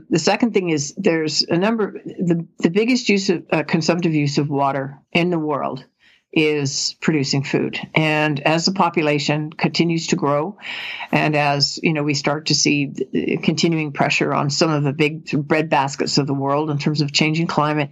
the 0.09 0.19
second 0.19 0.53
thing 0.53 0.69
is 0.69 0.93
there's 0.97 1.43
a 1.43 1.57
number 1.57 1.93
the 2.05 2.47
the 2.59 2.69
biggest 2.69 3.09
use 3.09 3.29
of 3.29 3.45
uh, 3.51 3.63
consumptive 3.63 4.13
use 4.13 4.37
of 4.37 4.49
water 4.49 4.99
in 5.11 5.29
the 5.29 5.39
world 5.39 5.85
is 6.31 6.95
producing 7.01 7.43
food. 7.43 7.79
And 7.95 8.39
as 8.39 8.65
the 8.65 8.73
population 8.73 9.51
continues 9.51 10.07
to 10.07 10.15
grow, 10.15 10.57
and 11.11 11.35
as 11.35 11.79
you 11.81 11.93
know, 11.93 12.03
we 12.03 12.13
start 12.13 12.47
to 12.47 12.55
see 12.55 12.93
continuing 13.43 13.91
pressure 13.93 14.33
on 14.33 14.49
some 14.49 14.69
of 14.69 14.83
the 14.83 14.93
big 14.93 15.31
bread 15.47 15.69
baskets 15.69 16.17
of 16.17 16.27
the 16.27 16.33
world 16.33 16.69
in 16.69 16.77
terms 16.77 17.01
of 17.01 17.11
changing 17.11 17.47
climate, 17.47 17.89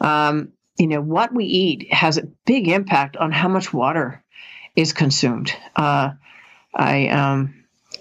um, 0.00 0.52
you 0.78 0.86
know, 0.86 1.00
what 1.00 1.32
we 1.34 1.44
eat 1.44 1.92
has 1.92 2.16
a 2.16 2.28
big 2.46 2.68
impact 2.68 3.16
on 3.16 3.32
how 3.32 3.48
much 3.48 3.72
water 3.72 4.24
is 4.74 4.92
consumed. 4.92 5.52
Uh, 5.76 6.12
I 6.74 7.08
um, 7.08 7.59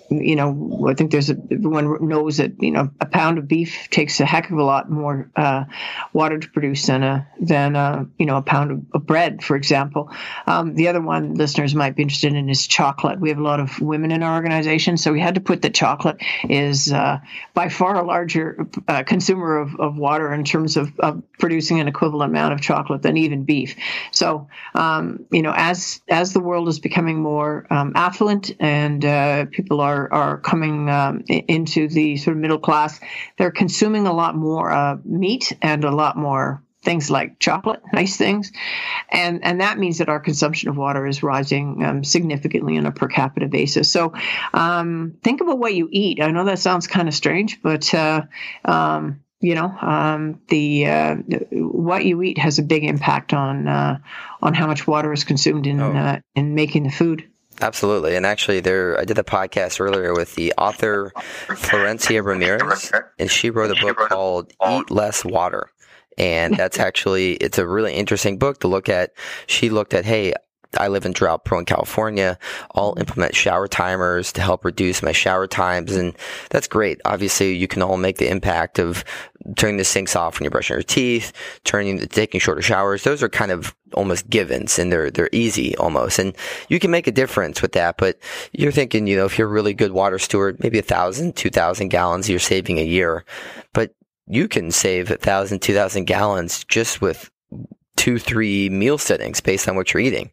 you 0.09 0.35
know, 0.35 0.87
I 0.87 0.93
think 0.95 1.11
there's 1.11 1.29
a, 1.29 1.37
everyone 1.51 2.07
knows 2.07 2.37
that 2.37 2.61
you 2.61 2.71
know 2.71 2.89
a 2.99 3.05
pound 3.05 3.37
of 3.37 3.47
beef 3.47 3.89
takes 3.89 4.19
a 4.19 4.25
heck 4.25 4.49
of 4.49 4.57
a 4.57 4.63
lot 4.63 4.89
more 4.89 5.29
uh, 5.35 5.65
water 6.13 6.39
to 6.39 6.49
produce 6.49 6.87
than 6.87 7.03
a 7.03 7.27
than 7.39 7.75
a, 7.75 8.07
you 8.17 8.25
know 8.25 8.37
a 8.37 8.41
pound 8.41 8.71
of, 8.71 8.81
of 8.93 9.05
bread, 9.05 9.43
for 9.43 9.55
example. 9.55 10.11
Um, 10.47 10.75
the 10.75 10.87
other 10.87 11.01
one 11.01 11.35
listeners 11.35 11.75
might 11.75 11.95
be 11.95 12.01
interested 12.01 12.33
in 12.33 12.49
is 12.49 12.65
chocolate. 12.65 13.19
We 13.19 13.29
have 13.29 13.37
a 13.37 13.43
lot 13.43 13.59
of 13.59 13.79
women 13.79 14.11
in 14.11 14.23
our 14.23 14.35
organization, 14.35 14.97
so 14.97 15.13
we 15.13 15.19
had 15.19 15.35
to 15.35 15.41
put 15.41 15.61
that 15.61 15.73
chocolate 15.73 16.17
is 16.49 16.91
uh, 16.91 17.19
by 17.53 17.69
far 17.69 17.95
a 17.95 18.05
larger 18.05 18.67
uh, 18.87 19.03
consumer 19.03 19.57
of, 19.57 19.79
of 19.79 19.95
water 19.95 20.33
in 20.33 20.43
terms 20.43 20.77
of, 20.77 20.97
of, 20.99 21.21
producing 21.37 21.79
an 21.79 21.87
equivalent 21.87 22.31
amount 22.31 22.53
of 22.53 22.59
chocolate 22.59 23.01
than 23.01 23.15
even 23.15 23.45
beef. 23.45 23.75
So 24.11 24.49
um, 24.75 25.25
you 25.31 25.41
know, 25.41 25.53
as 25.55 26.01
as 26.09 26.33
the 26.33 26.39
world 26.39 26.67
is 26.67 26.79
becoming 26.79 27.21
more 27.21 27.65
um, 27.69 27.93
affluent 27.95 28.51
and 28.59 29.05
uh, 29.05 29.45
people 29.45 29.79
are 29.79 29.98
are 29.99 30.13
are 30.13 30.37
coming 30.37 30.89
um, 30.89 31.23
into 31.27 31.87
the 31.87 32.17
sort 32.17 32.35
of 32.35 32.41
middle 32.41 32.59
class, 32.59 32.99
they're 33.37 33.51
consuming 33.51 34.07
a 34.07 34.13
lot 34.13 34.35
more 34.35 34.71
uh, 34.71 34.97
meat 35.03 35.53
and 35.61 35.83
a 35.83 35.91
lot 35.91 36.17
more 36.17 36.61
things 36.81 37.11
like 37.11 37.39
chocolate, 37.39 37.81
nice 37.93 38.15
things, 38.15 38.51
and 39.09 39.43
and 39.43 39.61
that 39.61 39.77
means 39.77 39.97
that 39.97 40.09
our 40.09 40.19
consumption 40.19 40.69
of 40.69 40.77
water 40.77 41.05
is 41.05 41.23
rising 41.23 41.83
um, 41.83 42.03
significantly 42.03 42.77
on 42.77 42.85
a 42.85 42.91
per 42.91 43.07
capita 43.07 43.47
basis. 43.47 43.91
So 43.91 44.13
um, 44.53 45.17
think 45.23 45.41
about 45.41 45.59
what 45.59 45.73
you 45.73 45.89
eat. 45.91 46.21
I 46.21 46.31
know 46.31 46.45
that 46.45 46.59
sounds 46.59 46.87
kind 46.87 47.07
of 47.07 47.13
strange, 47.13 47.61
but 47.61 47.93
uh, 47.93 48.23
um, 48.63 49.21
you 49.41 49.55
know 49.55 49.75
um, 49.81 50.41
the 50.47 50.87
uh, 50.87 51.15
what 51.51 52.05
you 52.05 52.21
eat 52.21 52.37
has 52.37 52.59
a 52.59 52.63
big 52.63 52.83
impact 52.83 53.33
on 53.33 53.67
uh, 53.67 53.99
on 54.41 54.53
how 54.53 54.67
much 54.67 54.87
water 54.87 55.11
is 55.11 55.23
consumed 55.23 55.67
in 55.67 55.81
oh. 55.81 55.91
Uh, 55.91 56.19
in 56.35 56.55
making 56.55 56.83
the 56.83 56.91
food. 56.91 57.29
Absolutely. 57.61 58.15
And 58.15 58.25
actually 58.25 58.59
there 58.59 58.99
I 58.99 59.05
did 59.05 59.17
a 59.17 59.23
podcast 59.23 59.79
earlier 59.79 60.13
with 60.13 60.35
the 60.35 60.53
author 60.57 61.11
Florencia 61.47 62.23
Ramirez 62.23 62.91
and 63.17 63.29
she 63.29 63.49
wrote 63.49 63.77
a 63.77 63.81
book 63.81 63.97
called 63.97 64.53
Eat 64.69 64.89
Less 64.89 65.25
Water. 65.25 65.69
And 66.17 66.55
that's 66.55 66.79
actually 66.89 67.33
it's 67.33 67.57
a 67.57 67.67
really 67.67 67.93
interesting 67.93 68.37
book 68.37 68.59
to 68.61 68.67
look 68.67 68.89
at. 68.89 69.13
She 69.47 69.69
looked 69.69 69.93
at, 69.93 70.05
hey, 70.05 70.33
I 70.77 70.87
live 70.87 71.05
in 71.05 71.13
drought 71.13 71.45
prone 71.45 71.65
California. 71.65 72.37
I'll 72.75 72.91
mm-hmm. 72.91 73.01
implement 73.01 73.35
shower 73.35 73.67
timers 73.67 74.31
to 74.33 74.41
help 74.41 74.63
reduce 74.63 75.01
my 75.01 75.11
shower 75.11 75.47
times. 75.47 75.95
And 75.95 76.15
that's 76.49 76.67
great. 76.67 77.01
Obviously, 77.05 77.55
you 77.55 77.67
can 77.67 77.81
all 77.81 77.97
make 77.97 78.17
the 78.17 78.29
impact 78.29 78.79
of 78.79 79.03
turning 79.55 79.77
the 79.77 79.83
sinks 79.83 80.15
off 80.15 80.37
when 80.37 80.43
you're 80.43 80.51
brushing 80.51 80.75
your 80.75 80.83
teeth, 80.83 81.31
turning, 81.63 81.99
taking 82.07 82.39
shorter 82.39 82.61
showers. 82.61 83.03
Those 83.03 83.23
are 83.23 83.29
kind 83.29 83.51
of 83.51 83.75
almost 83.93 84.29
givens 84.29 84.77
and 84.77 84.91
they're, 84.91 85.09
they're 85.09 85.29
easy 85.31 85.75
almost. 85.77 86.19
And 86.19 86.35
you 86.67 86.79
can 86.79 86.91
make 86.91 87.07
a 87.07 87.11
difference 87.11 87.61
with 87.61 87.71
that. 87.73 87.97
But 87.97 88.19
you're 88.51 88.71
thinking, 88.71 89.07
you 89.07 89.15
know, 89.15 89.25
if 89.25 89.37
you're 89.37 89.47
a 89.47 89.51
really 89.51 89.73
good 89.73 89.91
water 89.91 90.19
steward, 90.19 90.61
maybe 90.61 90.79
a 90.79 90.83
thousand, 90.83 91.35
two 91.35 91.49
thousand 91.49 91.89
gallons 91.89 92.29
you're 92.29 92.39
saving 92.39 92.79
a 92.79 92.83
year. 92.83 93.25
But 93.73 93.95
you 94.27 94.47
can 94.47 94.71
save 94.71 95.09
a 95.09 95.15
thousand, 95.15 95.61
two 95.61 95.73
thousand 95.73 96.05
gallons 96.05 96.63
just 96.65 97.01
with 97.01 97.31
two, 97.95 98.17
three 98.17 98.69
meal 98.69 98.97
settings 98.97 99.41
based 99.41 99.67
on 99.67 99.75
what 99.75 99.93
you're 99.93 100.01
eating. 100.01 100.31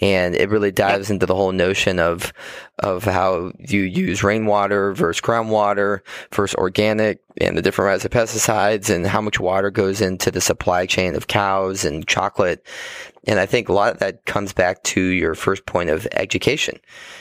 And 0.00 0.34
it 0.34 0.48
really 0.48 0.70
dives 0.70 1.10
into 1.10 1.26
the 1.26 1.34
whole 1.34 1.52
notion 1.52 1.98
of, 1.98 2.32
of 2.78 3.04
how 3.04 3.52
you 3.58 3.82
use 3.82 4.22
rainwater 4.22 4.94
versus 4.94 5.20
groundwater 5.20 6.00
versus 6.32 6.54
organic 6.54 7.20
and 7.38 7.56
the 7.56 7.62
different 7.62 8.02
types 8.02 8.04
of 8.04 8.10
pesticides 8.10 8.94
and 8.94 9.06
how 9.06 9.20
much 9.20 9.38
water 9.38 9.70
goes 9.70 10.00
into 10.00 10.30
the 10.30 10.40
supply 10.40 10.86
chain 10.86 11.14
of 11.14 11.26
cows 11.26 11.84
and 11.84 12.06
chocolate. 12.06 12.66
And 13.26 13.38
I 13.38 13.44
think 13.44 13.68
a 13.68 13.74
lot 13.74 13.92
of 13.92 13.98
that 13.98 14.24
comes 14.24 14.52
back 14.52 14.82
to 14.84 15.00
your 15.00 15.34
first 15.34 15.66
point 15.66 15.90
of 15.90 16.08
education. 16.12 16.80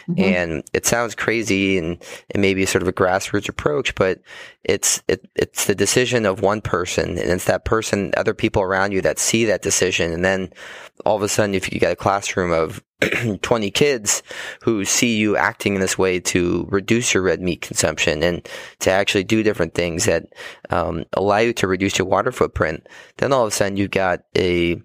Mm-hmm. 0.09 0.21
And 0.21 0.63
it 0.73 0.85
sounds 0.85 1.13
crazy 1.13 1.77
and 1.77 2.01
it 2.29 2.39
may 2.39 2.53
be 2.53 2.65
sort 2.65 2.81
of 2.81 2.87
a 2.87 2.93
grassroots 2.93 3.49
approach, 3.49 3.93
but 3.95 4.21
it's, 4.63 5.03
it, 5.07 5.27
it's 5.35 5.65
the 5.65 5.75
decision 5.75 6.25
of 6.25 6.41
one 6.41 6.61
person 6.61 7.09
and 7.09 7.29
it's 7.29 7.45
that 7.45 7.65
person, 7.65 8.13
other 8.15 8.33
people 8.33 8.61
around 8.61 8.93
you 8.93 9.01
that 9.01 9.19
see 9.19 9.45
that 9.45 9.61
decision. 9.61 10.13
And 10.13 10.23
then 10.23 10.51
all 11.05 11.15
of 11.15 11.21
a 11.21 11.27
sudden, 11.27 11.55
if 11.55 11.71
you 11.71 11.79
get 11.79 11.91
a 11.91 11.95
classroom 11.95 12.51
of 12.51 12.83
20 13.41 13.71
kids 13.71 14.23
who 14.63 14.83
see 14.83 15.17
you 15.17 15.37
acting 15.37 15.75
in 15.75 15.81
this 15.81 15.97
way 15.97 16.19
to 16.19 16.67
reduce 16.69 17.13
your 17.13 17.23
red 17.23 17.41
meat 17.41 17.61
consumption 17.61 18.21
and 18.23 18.47
to 18.79 18.91
actually 18.91 19.23
do 19.23 19.41
different 19.43 19.73
things 19.73 20.05
that 20.05 20.25
um, 20.69 21.05
allow 21.13 21.37
you 21.37 21.53
to 21.53 21.67
reduce 21.67 21.97
your 21.97 22.07
water 22.07 22.31
footprint, 22.31 22.85
then 23.17 23.31
all 23.31 23.43
of 23.43 23.47
a 23.47 23.55
sudden 23.55 23.77
you've 23.77 23.91
got 23.91 24.21
a 24.37 24.75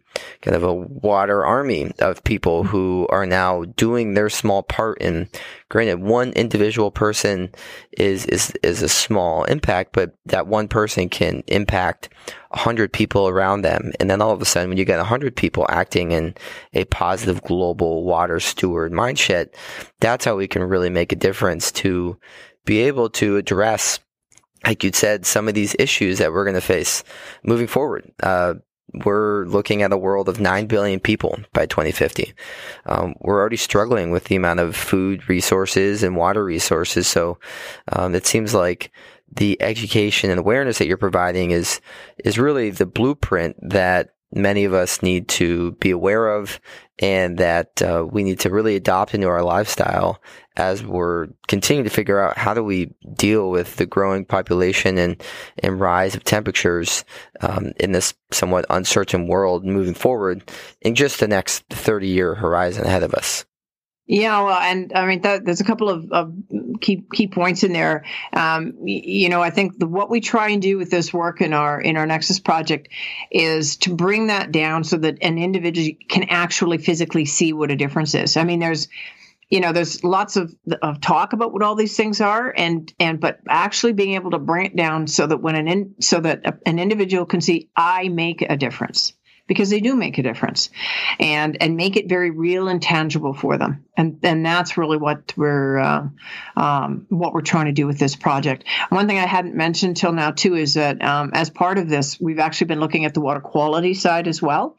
kind 0.43 0.55
of 0.57 0.63
a 0.63 0.73
water 0.73 1.45
army 1.45 1.91
of 1.99 2.23
people 2.25 2.63
who 2.63 3.07
are 3.11 3.27
now 3.27 3.65
doing 3.77 4.15
their 4.15 4.29
small 4.29 4.63
part 4.63 4.99
in 4.99 5.29
granted 5.69 5.99
one 5.99 6.31
individual 6.35 6.91
person 6.93 7.51
is 7.93 8.25
is 8.27 8.53
is 8.63 8.81
a 8.81 8.89
small 8.89 9.43
impact 9.45 9.93
but 9.93 10.15
that 10.27 10.47
one 10.47 10.69
person 10.69 11.09
can 11.09 11.43
impact 11.49 12.11
100 12.55 12.93
people 12.93 13.27
around 13.27 13.63
them. 13.63 13.93
And 13.99 14.09
then 14.09 14.23
all 14.23 14.31
of 14.31 14.41
a 14.41 14.45
sudden, 14.45 14.69
when 14.69 14.79
you 14.79 14.85
get 14.85 14.99
100 14.99 15.35
people 15.35 15.67
acting 15.69 16.13
in 16.13 16.35
a 16.73 16.85
positive 16.85 17.43
global 17.43 18.04
water 18.05 18.39
steward 18.41 18.93
mindset, 18.93 19.55
that's 20.01 20.25
how 20.25 20.37
we 20.37 20.47
can 20.47 20.63
really 20.63 20.91
make 20.91 21.13
a 21.13 21.17
difference 21.17 21.73
to 21.73 22.19
be 22.65 22.81
able 22.81 23.11
to 23.11 23.37
address, 23.37 24.01
like 24.65 24.85
you 24.85 24.91
said, 24.93 25.27
some 25.27 25.49
of 25.49 25.55
these 25.55 25.75
issues 25.79 26.19
that 26.19 26.33
we're 26.33 26.45
going 26.45 26.55
to 26.55 26.61
face 26.61 27.03
moving 27.43 27.67
forward. 27.67 28.11
Uh, 28.23 28.55
we're 29.05 29.45
looking 29.47 29.83
at 29.83 29.93
a 29.93 29.97
world 29.97 30.29
of 30.29 30.41
9 30.41 30.67
billion 30.67 31.01
people 31.01 31.39
by 31.53 31.67
2050. 31.67 32.33
Um, 32.87 33.15
we're 33.21 33.41
already 33.41 33.57
struggling 33.57 34.11
with 34.11 34.25
the 34.25 34.37
amount 34.37 34.61
of 34.61 34.77
food 34.77 35.29
resources 35.29 36.03
and 36.03 36.17
water 36.17 36.45
resources. 36.45 37.09
So 37.09 37.39
um, 37.91 38.15
it 38.15 38.27
seems 38.27 38.55
like 38.55 38.93
the 39.35 39.61
education 39.61 40.31
and 40.31 40.39
awareness 40.39 40.79
that 40.79 40.87
you're 40.87 40.97
providing 40.97 41.51
is 41.51 41.81
is 42.25 42.39
really 42.39 42.71
the 42.71 42.87
blueprint 42.87 43.57
that 43.61 44.11
many 44.35 44.65
of 44.65 44.75
us 44.75 45.03
need 45.03 45.29
to 45.29 45.73
be 45.73 45.91
aware 45.91 46.35
of 46.35 46.61
and 46.99 47.39
that 47.39 47.83
uh, 47.83 48.07
we 48.09 48.23
need 48.23 48.41
to 48.41 48.51
really 48.51 48.77
adopt 48.77 49.15
into 49.15 49.29
our 49.29 49.43
lifestyle 49.43 50.21
as 50.57 50.85
we're 50.85 51.29
continuing 51.49 51.85
to 51.85 51.91
figure 51.91 52.21
out 52.21 52.39
how 52.39 52.55
do 52.55 52.63
we 52.63 52.93
deal 53.15 53.51
with 53.51 53.77
the 53.77 53.87
growing 53.87 54.25
population 54.25 54.99
and, 54.99 55.23
and 55.59 55.81
rise 55.81 56.15
of 56.15 56.23
temperatures 56.23 57.05
um, 57.41 57.73
in 57.81 57.93
this 57.93 58.15
somewhat 58.31 58.65
uncertain 58.71 59.27
world 59.27 59.65
moving 59.65 59.95
forward 59.95 60.49
in 60.81 60.95
just 60.95 61.19
the 61.19 61.29
next 61.29 61.65
30 61.71 62.07
year 62.07 62.35
horizon 62.35 62.85
ahead 62.85 63.03
of 63.03 63.15
us. 63.15 63.45
Yeah, 64.07 64.43
well, 64.43 64.59
and 64.59 64.93
I 64.95 65.07
mean, 65.07 65.23
that, 65.23 65.47
there's 65.47 65.63
a 65.63 65.65
couple 65.65 65.89
of, 65.89 66.13
of, 66.13 66.35
key 66.83 67.05
key 67.15 67.27
points 67.27 67.63
in 67.63 67.73
there. 67.73 68.05
Um, 68.35 68.75
you 68.85 69.31
know, 69.31 69.41
I 69.41 69.49
think 69.49 69.79
the, 69.79 69.87
what 69.87 70.11
we 70.11 70.21
try 70.21 70.51
and 70.51 70.61
do 70.61 70.77
with 70.77 70.91
this 70.91 71.15
work 71.15 71.41
in 71.41 71.55
our 71.55 71.81
in 71.81 71.97
our 71.97 72.05
Nexus 72.05 72.39
project 72.39 72.89
is 73.31 73.79
to 73.79 73.95
bring 73.95 74.27
that 74.27 74.53
down 74.53 74.85
so 74.85 74.99
that 74.99 75.17
an 75.23 75.39
individual 75.39 75.97
can 76.09 76.25
actually 76.25 76.79
physically 76.79 77.25
see 77.25 77.55
what 77.55 77.71
a 77.71 77.77
difference 77.77 78.15
is. 78.15 78.37
I 78.37 78.45
mean, 78.45 78.59
there's 78.61 78.89
you 79.49 79.61
know 79.61 79.73
there's 79.73 80.05
lots 80.05 80.37
of, 80.37 80.55
of 80.83 81.01
talk 81.01 81.33
about 81.33 81.55
what 81.55 81.63
all 81.63 81.75
these 81.75 81.97
things 81.97 82.21
are 82.21 82.53
and 82.55 82.93
and 83.01 83.21
but 83.21 83.41
actually 83.49 83.95
being 83.95 84.15
able 84.15 84.33
to 84.33 84.39
bring 84.39 84.67
it 84.67 84.77
down 84.77 85.07
so 85.07 85.27
that 85.27 85.39
when 85.39 85.55
an 85.55 85.69
in, 85.69 85.95
so 86.01 86.21
that 86.21 86.45
a, 86.45 86.59
an 86.67 86.79
individual 86.79 87.25
can 87.25 87.41
see 87.41 87.71
i 87.77 88.09
make 88.09 88.43
a 88.43 88.57
difference 88.57 89.13
because 89.47 89.69
they 89.69 89.81
do 89.81 89.95
make 89.95 90.19
a 90.19 90.23
difference. 90.23 90.71
And 91.19 91.61
and 91.61 91.77
make 91.77 91.97
it 91.97 92.09
very 92.09 92.31
real 92.31 92.69
and 92.69 92.81
tangible 92.81 93.35
for 93.35 93.59
them. 93.59 93.85
And 93.97 94.19
and 94.23 94.45
that's 94.45 94.77
really 94.77 94.97
what 94.97 95.35
we're 95.37 95.79
uh, 95.79 96.09
um, 96.57 97.07
what 97.09 97.35
we're 97.35 97.43
trying 97.43 97.67
to 97.67 97.73
do 97.73 97.87
with 97.87 97.99
this 97.99 98.17
project. 98.17 98.65
One 98.89 99.07
thing 99.07 99.19
i 99.19 99.27
hadn't 99.27 99.55
mentioned 99.55 99.97
till 99.97 100.13
now 100.13 100.31
too 100.31 100.55
is 100.55 100.75
that 100.75 101.03
um, 101.03 101.31
as 101.35 101.51
part 101.51 101.79
of 101.79 101.89
this 101.89 102.19
we've 102.21 102.39
actually 102.39 102.69
been 102.69 102.81
looking 102.81 103.05
at 103.05 103.15
the 103.15 103.21
water 103.21 103.41
quality 103.41 103.95
side 103.95 104.29
as 104.29 104.41
well. 104.41 104.77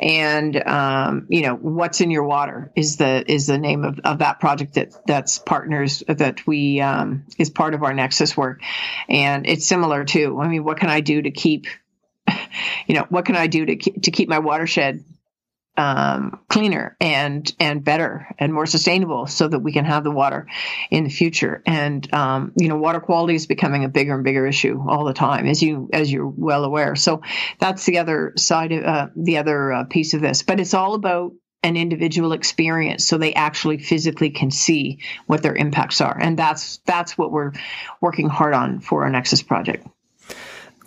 And 0.00 0.56
um, 0.66 1.26
you 1.28 1.42
know 1.42 1.54
what's 1.54 2.00
in 2.00 2.10
your 2.10 2.24
water 2.24 2.72
is 2.76 2.96
the 2.96 3.30
is 3.30 3.46
the 3.46 3.58
name 3.58 3.84
of, 3.84 4.00
of 4.04 4.18
that 4.18 4.40
project 4.40 4.74
that 4.74 4.94
that's 5.06 5.38
partners 5.38 6.02
that 6.06 6.46
we 6.46 6.80
um, 6.80 7.24
is 7.38 7.50
part 7.50 7.74
of 7.74 7.82
our 7.82 7.94
nexus 7.94 8.36
work. 8.36 8.60
And 9.08 9.46
it's 9.46 9.66
similar 9.66 10.04
too. 10.04 10.38
I 10.40 10.48
mean 10.48 10.64
what 10.64 10.78
can 10.78 10.88
i 10.88 11.00
do 11.00 11.20
to 11.22 11.30
keep 11.30 11.66
you 12.86 12.94
know, 12.94 13.06
what 13.08 13.24
can 13.24 13.36
I 13.36 13.46
do 13.46 13.66
to 13.66 13.76
to 13.76 14.10
keep 14.10 14.28
my 14.28 14.38
watershed 14.38 15.04
um, 15.76 16.40
cleaner 16.48 16.96
and 17.00 17.52
and 17.58 17.82
better 17.82 18.28
and 18.38 18.52
more 18.52 18.66
sustainable, 18.66 19.26
so 19.26 19.48
that 19.48 19.58
we 19.58 19.72
can 19.72 19.84
have 19.84 20.04
the 20.04 20.10
water 20.10 20.46
in 20.90 21.04
the 21.04 21.10
future. 21.10 21.62
And 21.66 22.12
um, 22.14 22.52
you 22.56 22.68
know, 22.68 22.76
water 22.76 23.00
quality 23.00 23.34
is 23.34 23.46
becoming 23.46 23.84
a 23.84 23.88
bigger 23.88 24.14
and 24.14 24.24
bigger 24.24 24.46
issue 24.46 24.82
all 24.86 25.04
the 25.04 25.14
time, 25.14 25.46
as 25.46 25.62
you 25.62 25.90
as 25.92 26.12
you're 26.12 26.28
well 26.28 26.64
aware. 26.64 26.94
So 26.96 27.22
that's 27.58 27.84
the 27.86 27.98
other 27.98 28.34
side 28.36 28.72
of 28.72 28.84
uh, 28.84 29.08
the 29.16 29.38
other 29.38 29.72
uh, 29.72 29.84
piece 29.84 30.14
of 30.14 30.20
this. 30.20 30.42
But 30.42 30.60
it's 30.60 30.74
all 30.74 30.94
about 30.94 31.32
an 31.64 31.78
individual 31.78 32.32
experience 32.32 33.06
so 33.06 33.16
they 33.16 33.32
actually 33.32 33.78
physically 33.78 34.28
can 34.28 34.50
see 34.50 35.00
what 35.26 35.42
their 35.42 35.56
impacts 35.56 36.02
are 36.02 36.16
and 36.20 36.38
that's 36.38 36.76
that's 36.84 37.16
what 37.16 37.32
we're 37.32 37.52
working 38.02 38.28
hard 38.28 38.52
on 38.52 38.80
for 38.80 39.04
our 39.04 39.10
nexus 39.10 39.42
project 39.42 39.86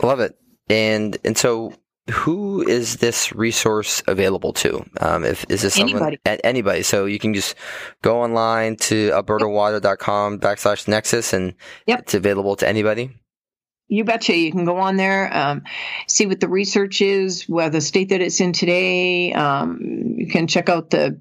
love 0.03 0.19
it 0.19 0.37
and 0.69 1.17
and 1.23 1.37
so 1.37 1.73
who 2.09 2.65
is 2.65 2.97
this 2.97 3.33
resource 3.33 4.01
available 4.07 4.53
to? 4.53 4.85
Um, 5.01 5.25
if 5.25 5.45
is 5.49 5.61
this 5.61 5.75
someone 5.75 5.95
anybody. 5.95 6.39
anybody? 6.43 6.83
So 6.83 7.05
you 7.05 7.19
can 7.19 7.33
just 7.33 7.55
go 8.01 8.21
online 8.21 8.77
to 8.77 9.09
albertawater.com 9.11 10.39
backslash 10.39 10.87
nexus 10.87 11.33
and 11.33 11.53
yep. 11.85 11.99
it's 11.99 12.13
available 12.13 12.55
to 12.57 12.67
anybody. 12.67 13.11
You 13.89 14.03
betcha. 14.03 14.35
You 14.35 14.51
can 14.51 14.65
go 14.65 14.77
on 14.77 14.97
there, 14.97 15.33
um, 15.33 15.63
see 16.07 16.25
what 16.25 16.41
the 16.41 16.49
research 16.49 17.01
is, 17.01 17.47
what 17.47 17.71
the 17.71 17.79
state 17.79 18.09
that 18.09 18.19
it's 18.19 18.41
in 18.41 18.51
today. 18.51 19.31
Um, 19.31 20.15
you 20.17 20.27
can 20.27 20.47
check 20.47 20.67
out 20.67 20.89
the 20.89 21.17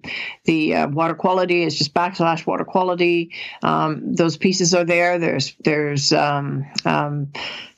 the 0.46 0.74
uh, 0.74 0.88
water 0.88 1.14
quality. 1.14 1.62
It's 1.62 1.76
just 1.76 1.94
backslash 1.94 2.44
water 2.44 2.64
quality. 2.64 3.30
Um, 3.62 4.16
those 4.16 4.36
pieces 4.36 4.74
are 4.74 4.84
there. 4.84 5.20
There's 5.20 5.54
there's 5.62 6.12
um, 6.12 6.66
um, 6.84 7.32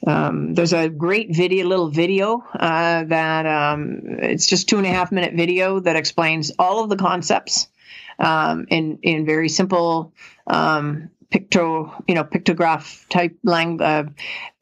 um, 0.07 0.55
there's 0.55 0.73
a 0.73 0.89
great 0.89 1.37
video, 1.37 1.67
little 1.67 1.91
video 1.91 2.43
uh, 2.59 3.05
that 3.05 3.79
it's 4.23 4.47
just 4.47 4.71
two 4.71 4.79
and 4.79 4.87
a 4.87 4.91
half 4.91 5.13
minute 5.13 5.35
video 5.35 5.81
that 5.81 5.97
explains 5.97 6.51
all 6.59 6.83
of 6.83 6.89
the 6.89 6.97
concepts 6.97 7.69
in 8.19 8.99
in 9.03 9.27
very 9.27 9.51
simple 9.51 10.15
picto, 11.33 12.03
you 12.09 12.15
know, 12.15 12.25
pictograph 12.25 13.07
type 13.09 13.37
lang- 13.43 13.83
uh, 13.83 14.05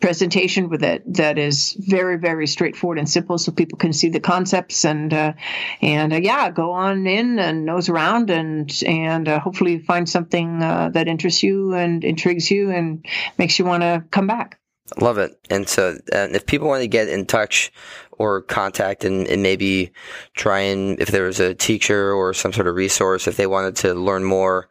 presentation 0.00 0.68
with 0.68 0.82
it 0.82 1.02
that 1.14 1.38
is 1.38 1.76
very, 1.78 2.18
very 2.18 2.46
straightforward 2.46 2.98
and 2.98 3.08
simple, 3.08 3.38
so 3.38 3.52
people 3.52 3.78
can 3.78 3.92
see 3.92 4.08
the 4.08 4.20
concepts 4.20 4.84
and 4.84 5.12
uh, 5.12 5.32
and 5.80 6.12
uh, 6.12 6.16
yeah, 6.16 6.50
go 6.50 6.72
on 6.72 7.06
in 7.06 7.38
and 7.38 7.64
nose 7.64 7.88
around 7.88 8.30
and 8.30 8.82
and 8.86 9.28
uh, 9.28 9.38
hopefully 9.38 9.78
find 9.78 10.08
something 10.08 10.62
uh, 10.62 10.90
that 10.92 11.08
interests 11.08 11.42
you 11.42 11.74
and 11.74 12.04
intrigues 12.04 12.50
you 12.50 12.70
and 12.70 13.06
makes 13.38 13.58
you 13.58 13.64
want 13.64 13.82
to 13.82 14.04
come 14.10 14.26
back. 14.26 14.58
Love 15.00 15.18
it. 15.18 15.38
And 15.50 15.68
so, 15.68 15.98
if 16.12 16.46
people 16.46 16.68
want 16.68 16.82
to 16.82 16.88
get 16.88 17.08
in 17.08 17.26
touch 17.26 17.72
or 18.12 18.42
contact 18.42 19.04
and, 19.04 19.26
and, 19.26 19.42
maybe 19.42 19.92
try 20.34 20.60
and, 20.60 20.98
if 21.00 21.08
there 21.08 21.24
was 21.24 21.38
a 21.38 21.54
teacher 21.54 22.12
or 22.12 22.32
some 22.32 22.52
sort 22.52 22.66
of 22.66 22.74
resource, 22.74 23.26
if 23.28 23.36
they 23.36 23.46
wanted 23.46 23.76
to 23.76 23.94
learn 23.94 24.24
more 24.24 24.68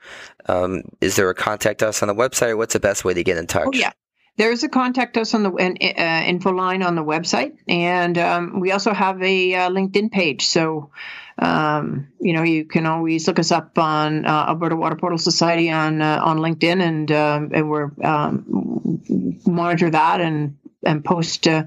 um, 0.47 0.83
is 1.01 1.15
there 1.15 1.29
a 1.29 1.35
contact 1.35 1.83
us 1.83 2.01
on 2.01 2.07
the 2.07 2.15
website? 2.15 2.49
Or 2.49 2.57
what's 2.57 2.73
the 2.73 2.79
best 2.79 3.05
way 3.05 3.13
to 3.13 3.23
get 3.23 3.37
in 3.37 3.47
touch? 3.47 3.67
Oh, 3.67 3.71
yeah. 3.73 3.91
There's 4.37 4.63
a 4.63 4.69
contact 4.69 5.15
us 5.15 5.33
on 5.33 5.43
the 5.43 5.51
uh, 5.51 6.23
info 6.25 6.51
line 6.51 6.83
on 6.83 6.95
the 6.95 7.03
website, 7.03 7.55
and 7.69 8.17
um, 8.17 8.59
we 8.59 8.73
also 8.73 8.93
have 8.93 9.21
a 9.23 9.53
uh, 9.55 9.69
LinkedIn 9.69 10.11
page. 10.11 10.45
So, 10.45 10.91
um, 11.37 12.07
you 12.19 12.33
know, 12.33 12.43
you 12.43 12.65
can 12.65 12.85
always 12.85 13.27
look 13.27 13.39
us 13.39 13.51
up 13.51 13.77
on 13.77 14.25
uh, 14.25 14.45
Alberta 14.49 14.75
Water 14.75 14.95
Portal 14.95 15.17
Society 15.17 15.69
on 15.69 16.01
uh, 16.01 16.21
on 16.23 16.37
LinkedIn, 16.37 16.81
and 16.81 17.11
um, 17.11 17.51
and 17.53 17.69
we're 17.69 17.91
um, 18.03 19.01
monitor 19.45 19.89
that 19.89 20.21
and 20.21 20.57
and 20.83 21.03
post 21.03 21.47
uh, 21.47 21.65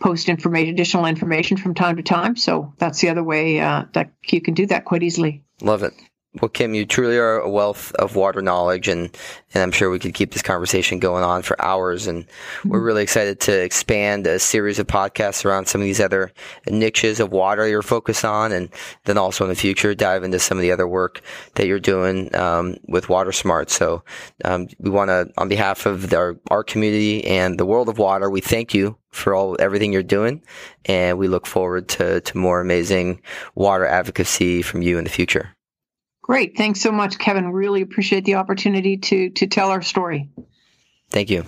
post 0.00 0.28
information, 0.28 0.74
additional 0.74 1.06
information 1.06 1.56
from 1.56 1.74
time 1.74 1.96
to 1.96 2.02
time. 2.02 2.36
So 2.36 2.72
that's 2.78 3.00
the 3.00 3.08
other 3.08 3.24
way 3.24 3.58
uh, 3.60 3.84
that 3.94 4.12
you 4.28 4.40
can 4.40 4.54
do 4.54 4.66
that 4.66 4.84
quite 4.84 5.02
easily. 5.02 5.44
Love 5.60 5.82
it. 5.82 5.92
Well, 6.40 6.48
Kim, 6.48 6.74
you 6.74 6.86
truly 6.86 7.18
are 7.18 7.40
a 7.40 7.50
wealth 7.50 7.92
of 7.94 8.14
water 8.14 8.40
knowledge, 8.40 8.86
and, 8.86 9.10
and 9.52 9.64
I'm 9.64 9.72
sure 9.72 9.90
we 9.90 9.98
could 9.98 10.14
keep 10.14 10.30
this 10.30 10.42
conversation 10.42 11.00
going 11.00 11.24
on 11.24 11.42
for 11.42 11.60
hours. 11.60 12.06
And 12.06 12.24
we're 12.64 12.78
mm-hmm. 12.78 12.86
really 12.86 13.02
excited 13.02 13.40
to 13.40 13.64
expand 13.64 14.28
a 14.28 14.38
series 14.38 14.78
of 14.78 14.86
podcasts 14.86 15.44
around 15.44 15.66
some 15.66 15.80
of 15.80 15.86
these 15.86 16.00
other 16.00 16.30
niches 16.68 17.18
of 17.18 17.32
water 17.32 17.66
you're 17.66 17.82
focused 17.82 18.24
on, 18.24 18.52
and 18.52 18.68
then 19.06 19.18
also 19.18 19.42
in 19.42 19.50
the 19.50 19.56
future 19.56 19.92
dive 19.92 20.22
into 20.22 20.38
some 20.38 20.56
of 20.56 20.62
the 20.62 20.70
other 20.70 20.86
work 20.86 21.20
that 21.56 21.66
you're 21.66 21.80
doing 21.80 22.32
um, 22.36 22.76
with 22.86 23.08
Water 23.08 23.32
Smart. 23.32 23.68
So 23.68 24.04
um, 24.44 24.68
we 24.78 24.88
want 24.88 25.08
to, 25.08 25.28
on 25.36 25.48
behalf 25.48 25.84
of 25.84 26.14
our, 26.14 26.38
our 26.48 26.62
community 26.62 27.24
and 27.24 27.58
the 27.58 27.66
world 27.66 27.88
of 27.88 27.98
water, 27.98 28.30
we 28.30 28.40
thank 28.40 28.72
you 28.72 28.96
for 29.10 29.34
all 29.34 29.56
everything 29.58 29.92
you're 29.92 30.04
doing, 30.04 30.40
and 30.84 31.18
we 31.18 31.26
look 31.26 31.44
forward 31.44 31.88
to 31.88 32.20
to 32.20 32.38
more 32.38 32.60
amazing 32.60 33.20
water 33.56 33.84
advocacy 33.84 34.62
from 34.62 34.80
you 34.80 34.96
in 34.96 35.02
the 35.02 35.10
future. 35.10 35.56
Great. 36.30 36.56
Thanks 36.56 36.80
so 36.80 36.92
much, 36.92 37.18
Kevin. 37.18 37.50
Really 37.50 37.82
appreciate 37.82 38.24
the 38.24 38.36
opportunity 38.36 38.98
to 38.98 39.30
to 39.30 39.48
tell 39.48 39.70
our 39.70 39.82
story. 39.82 40.28
Thank 41.10 41.28
you. 41.28 41.44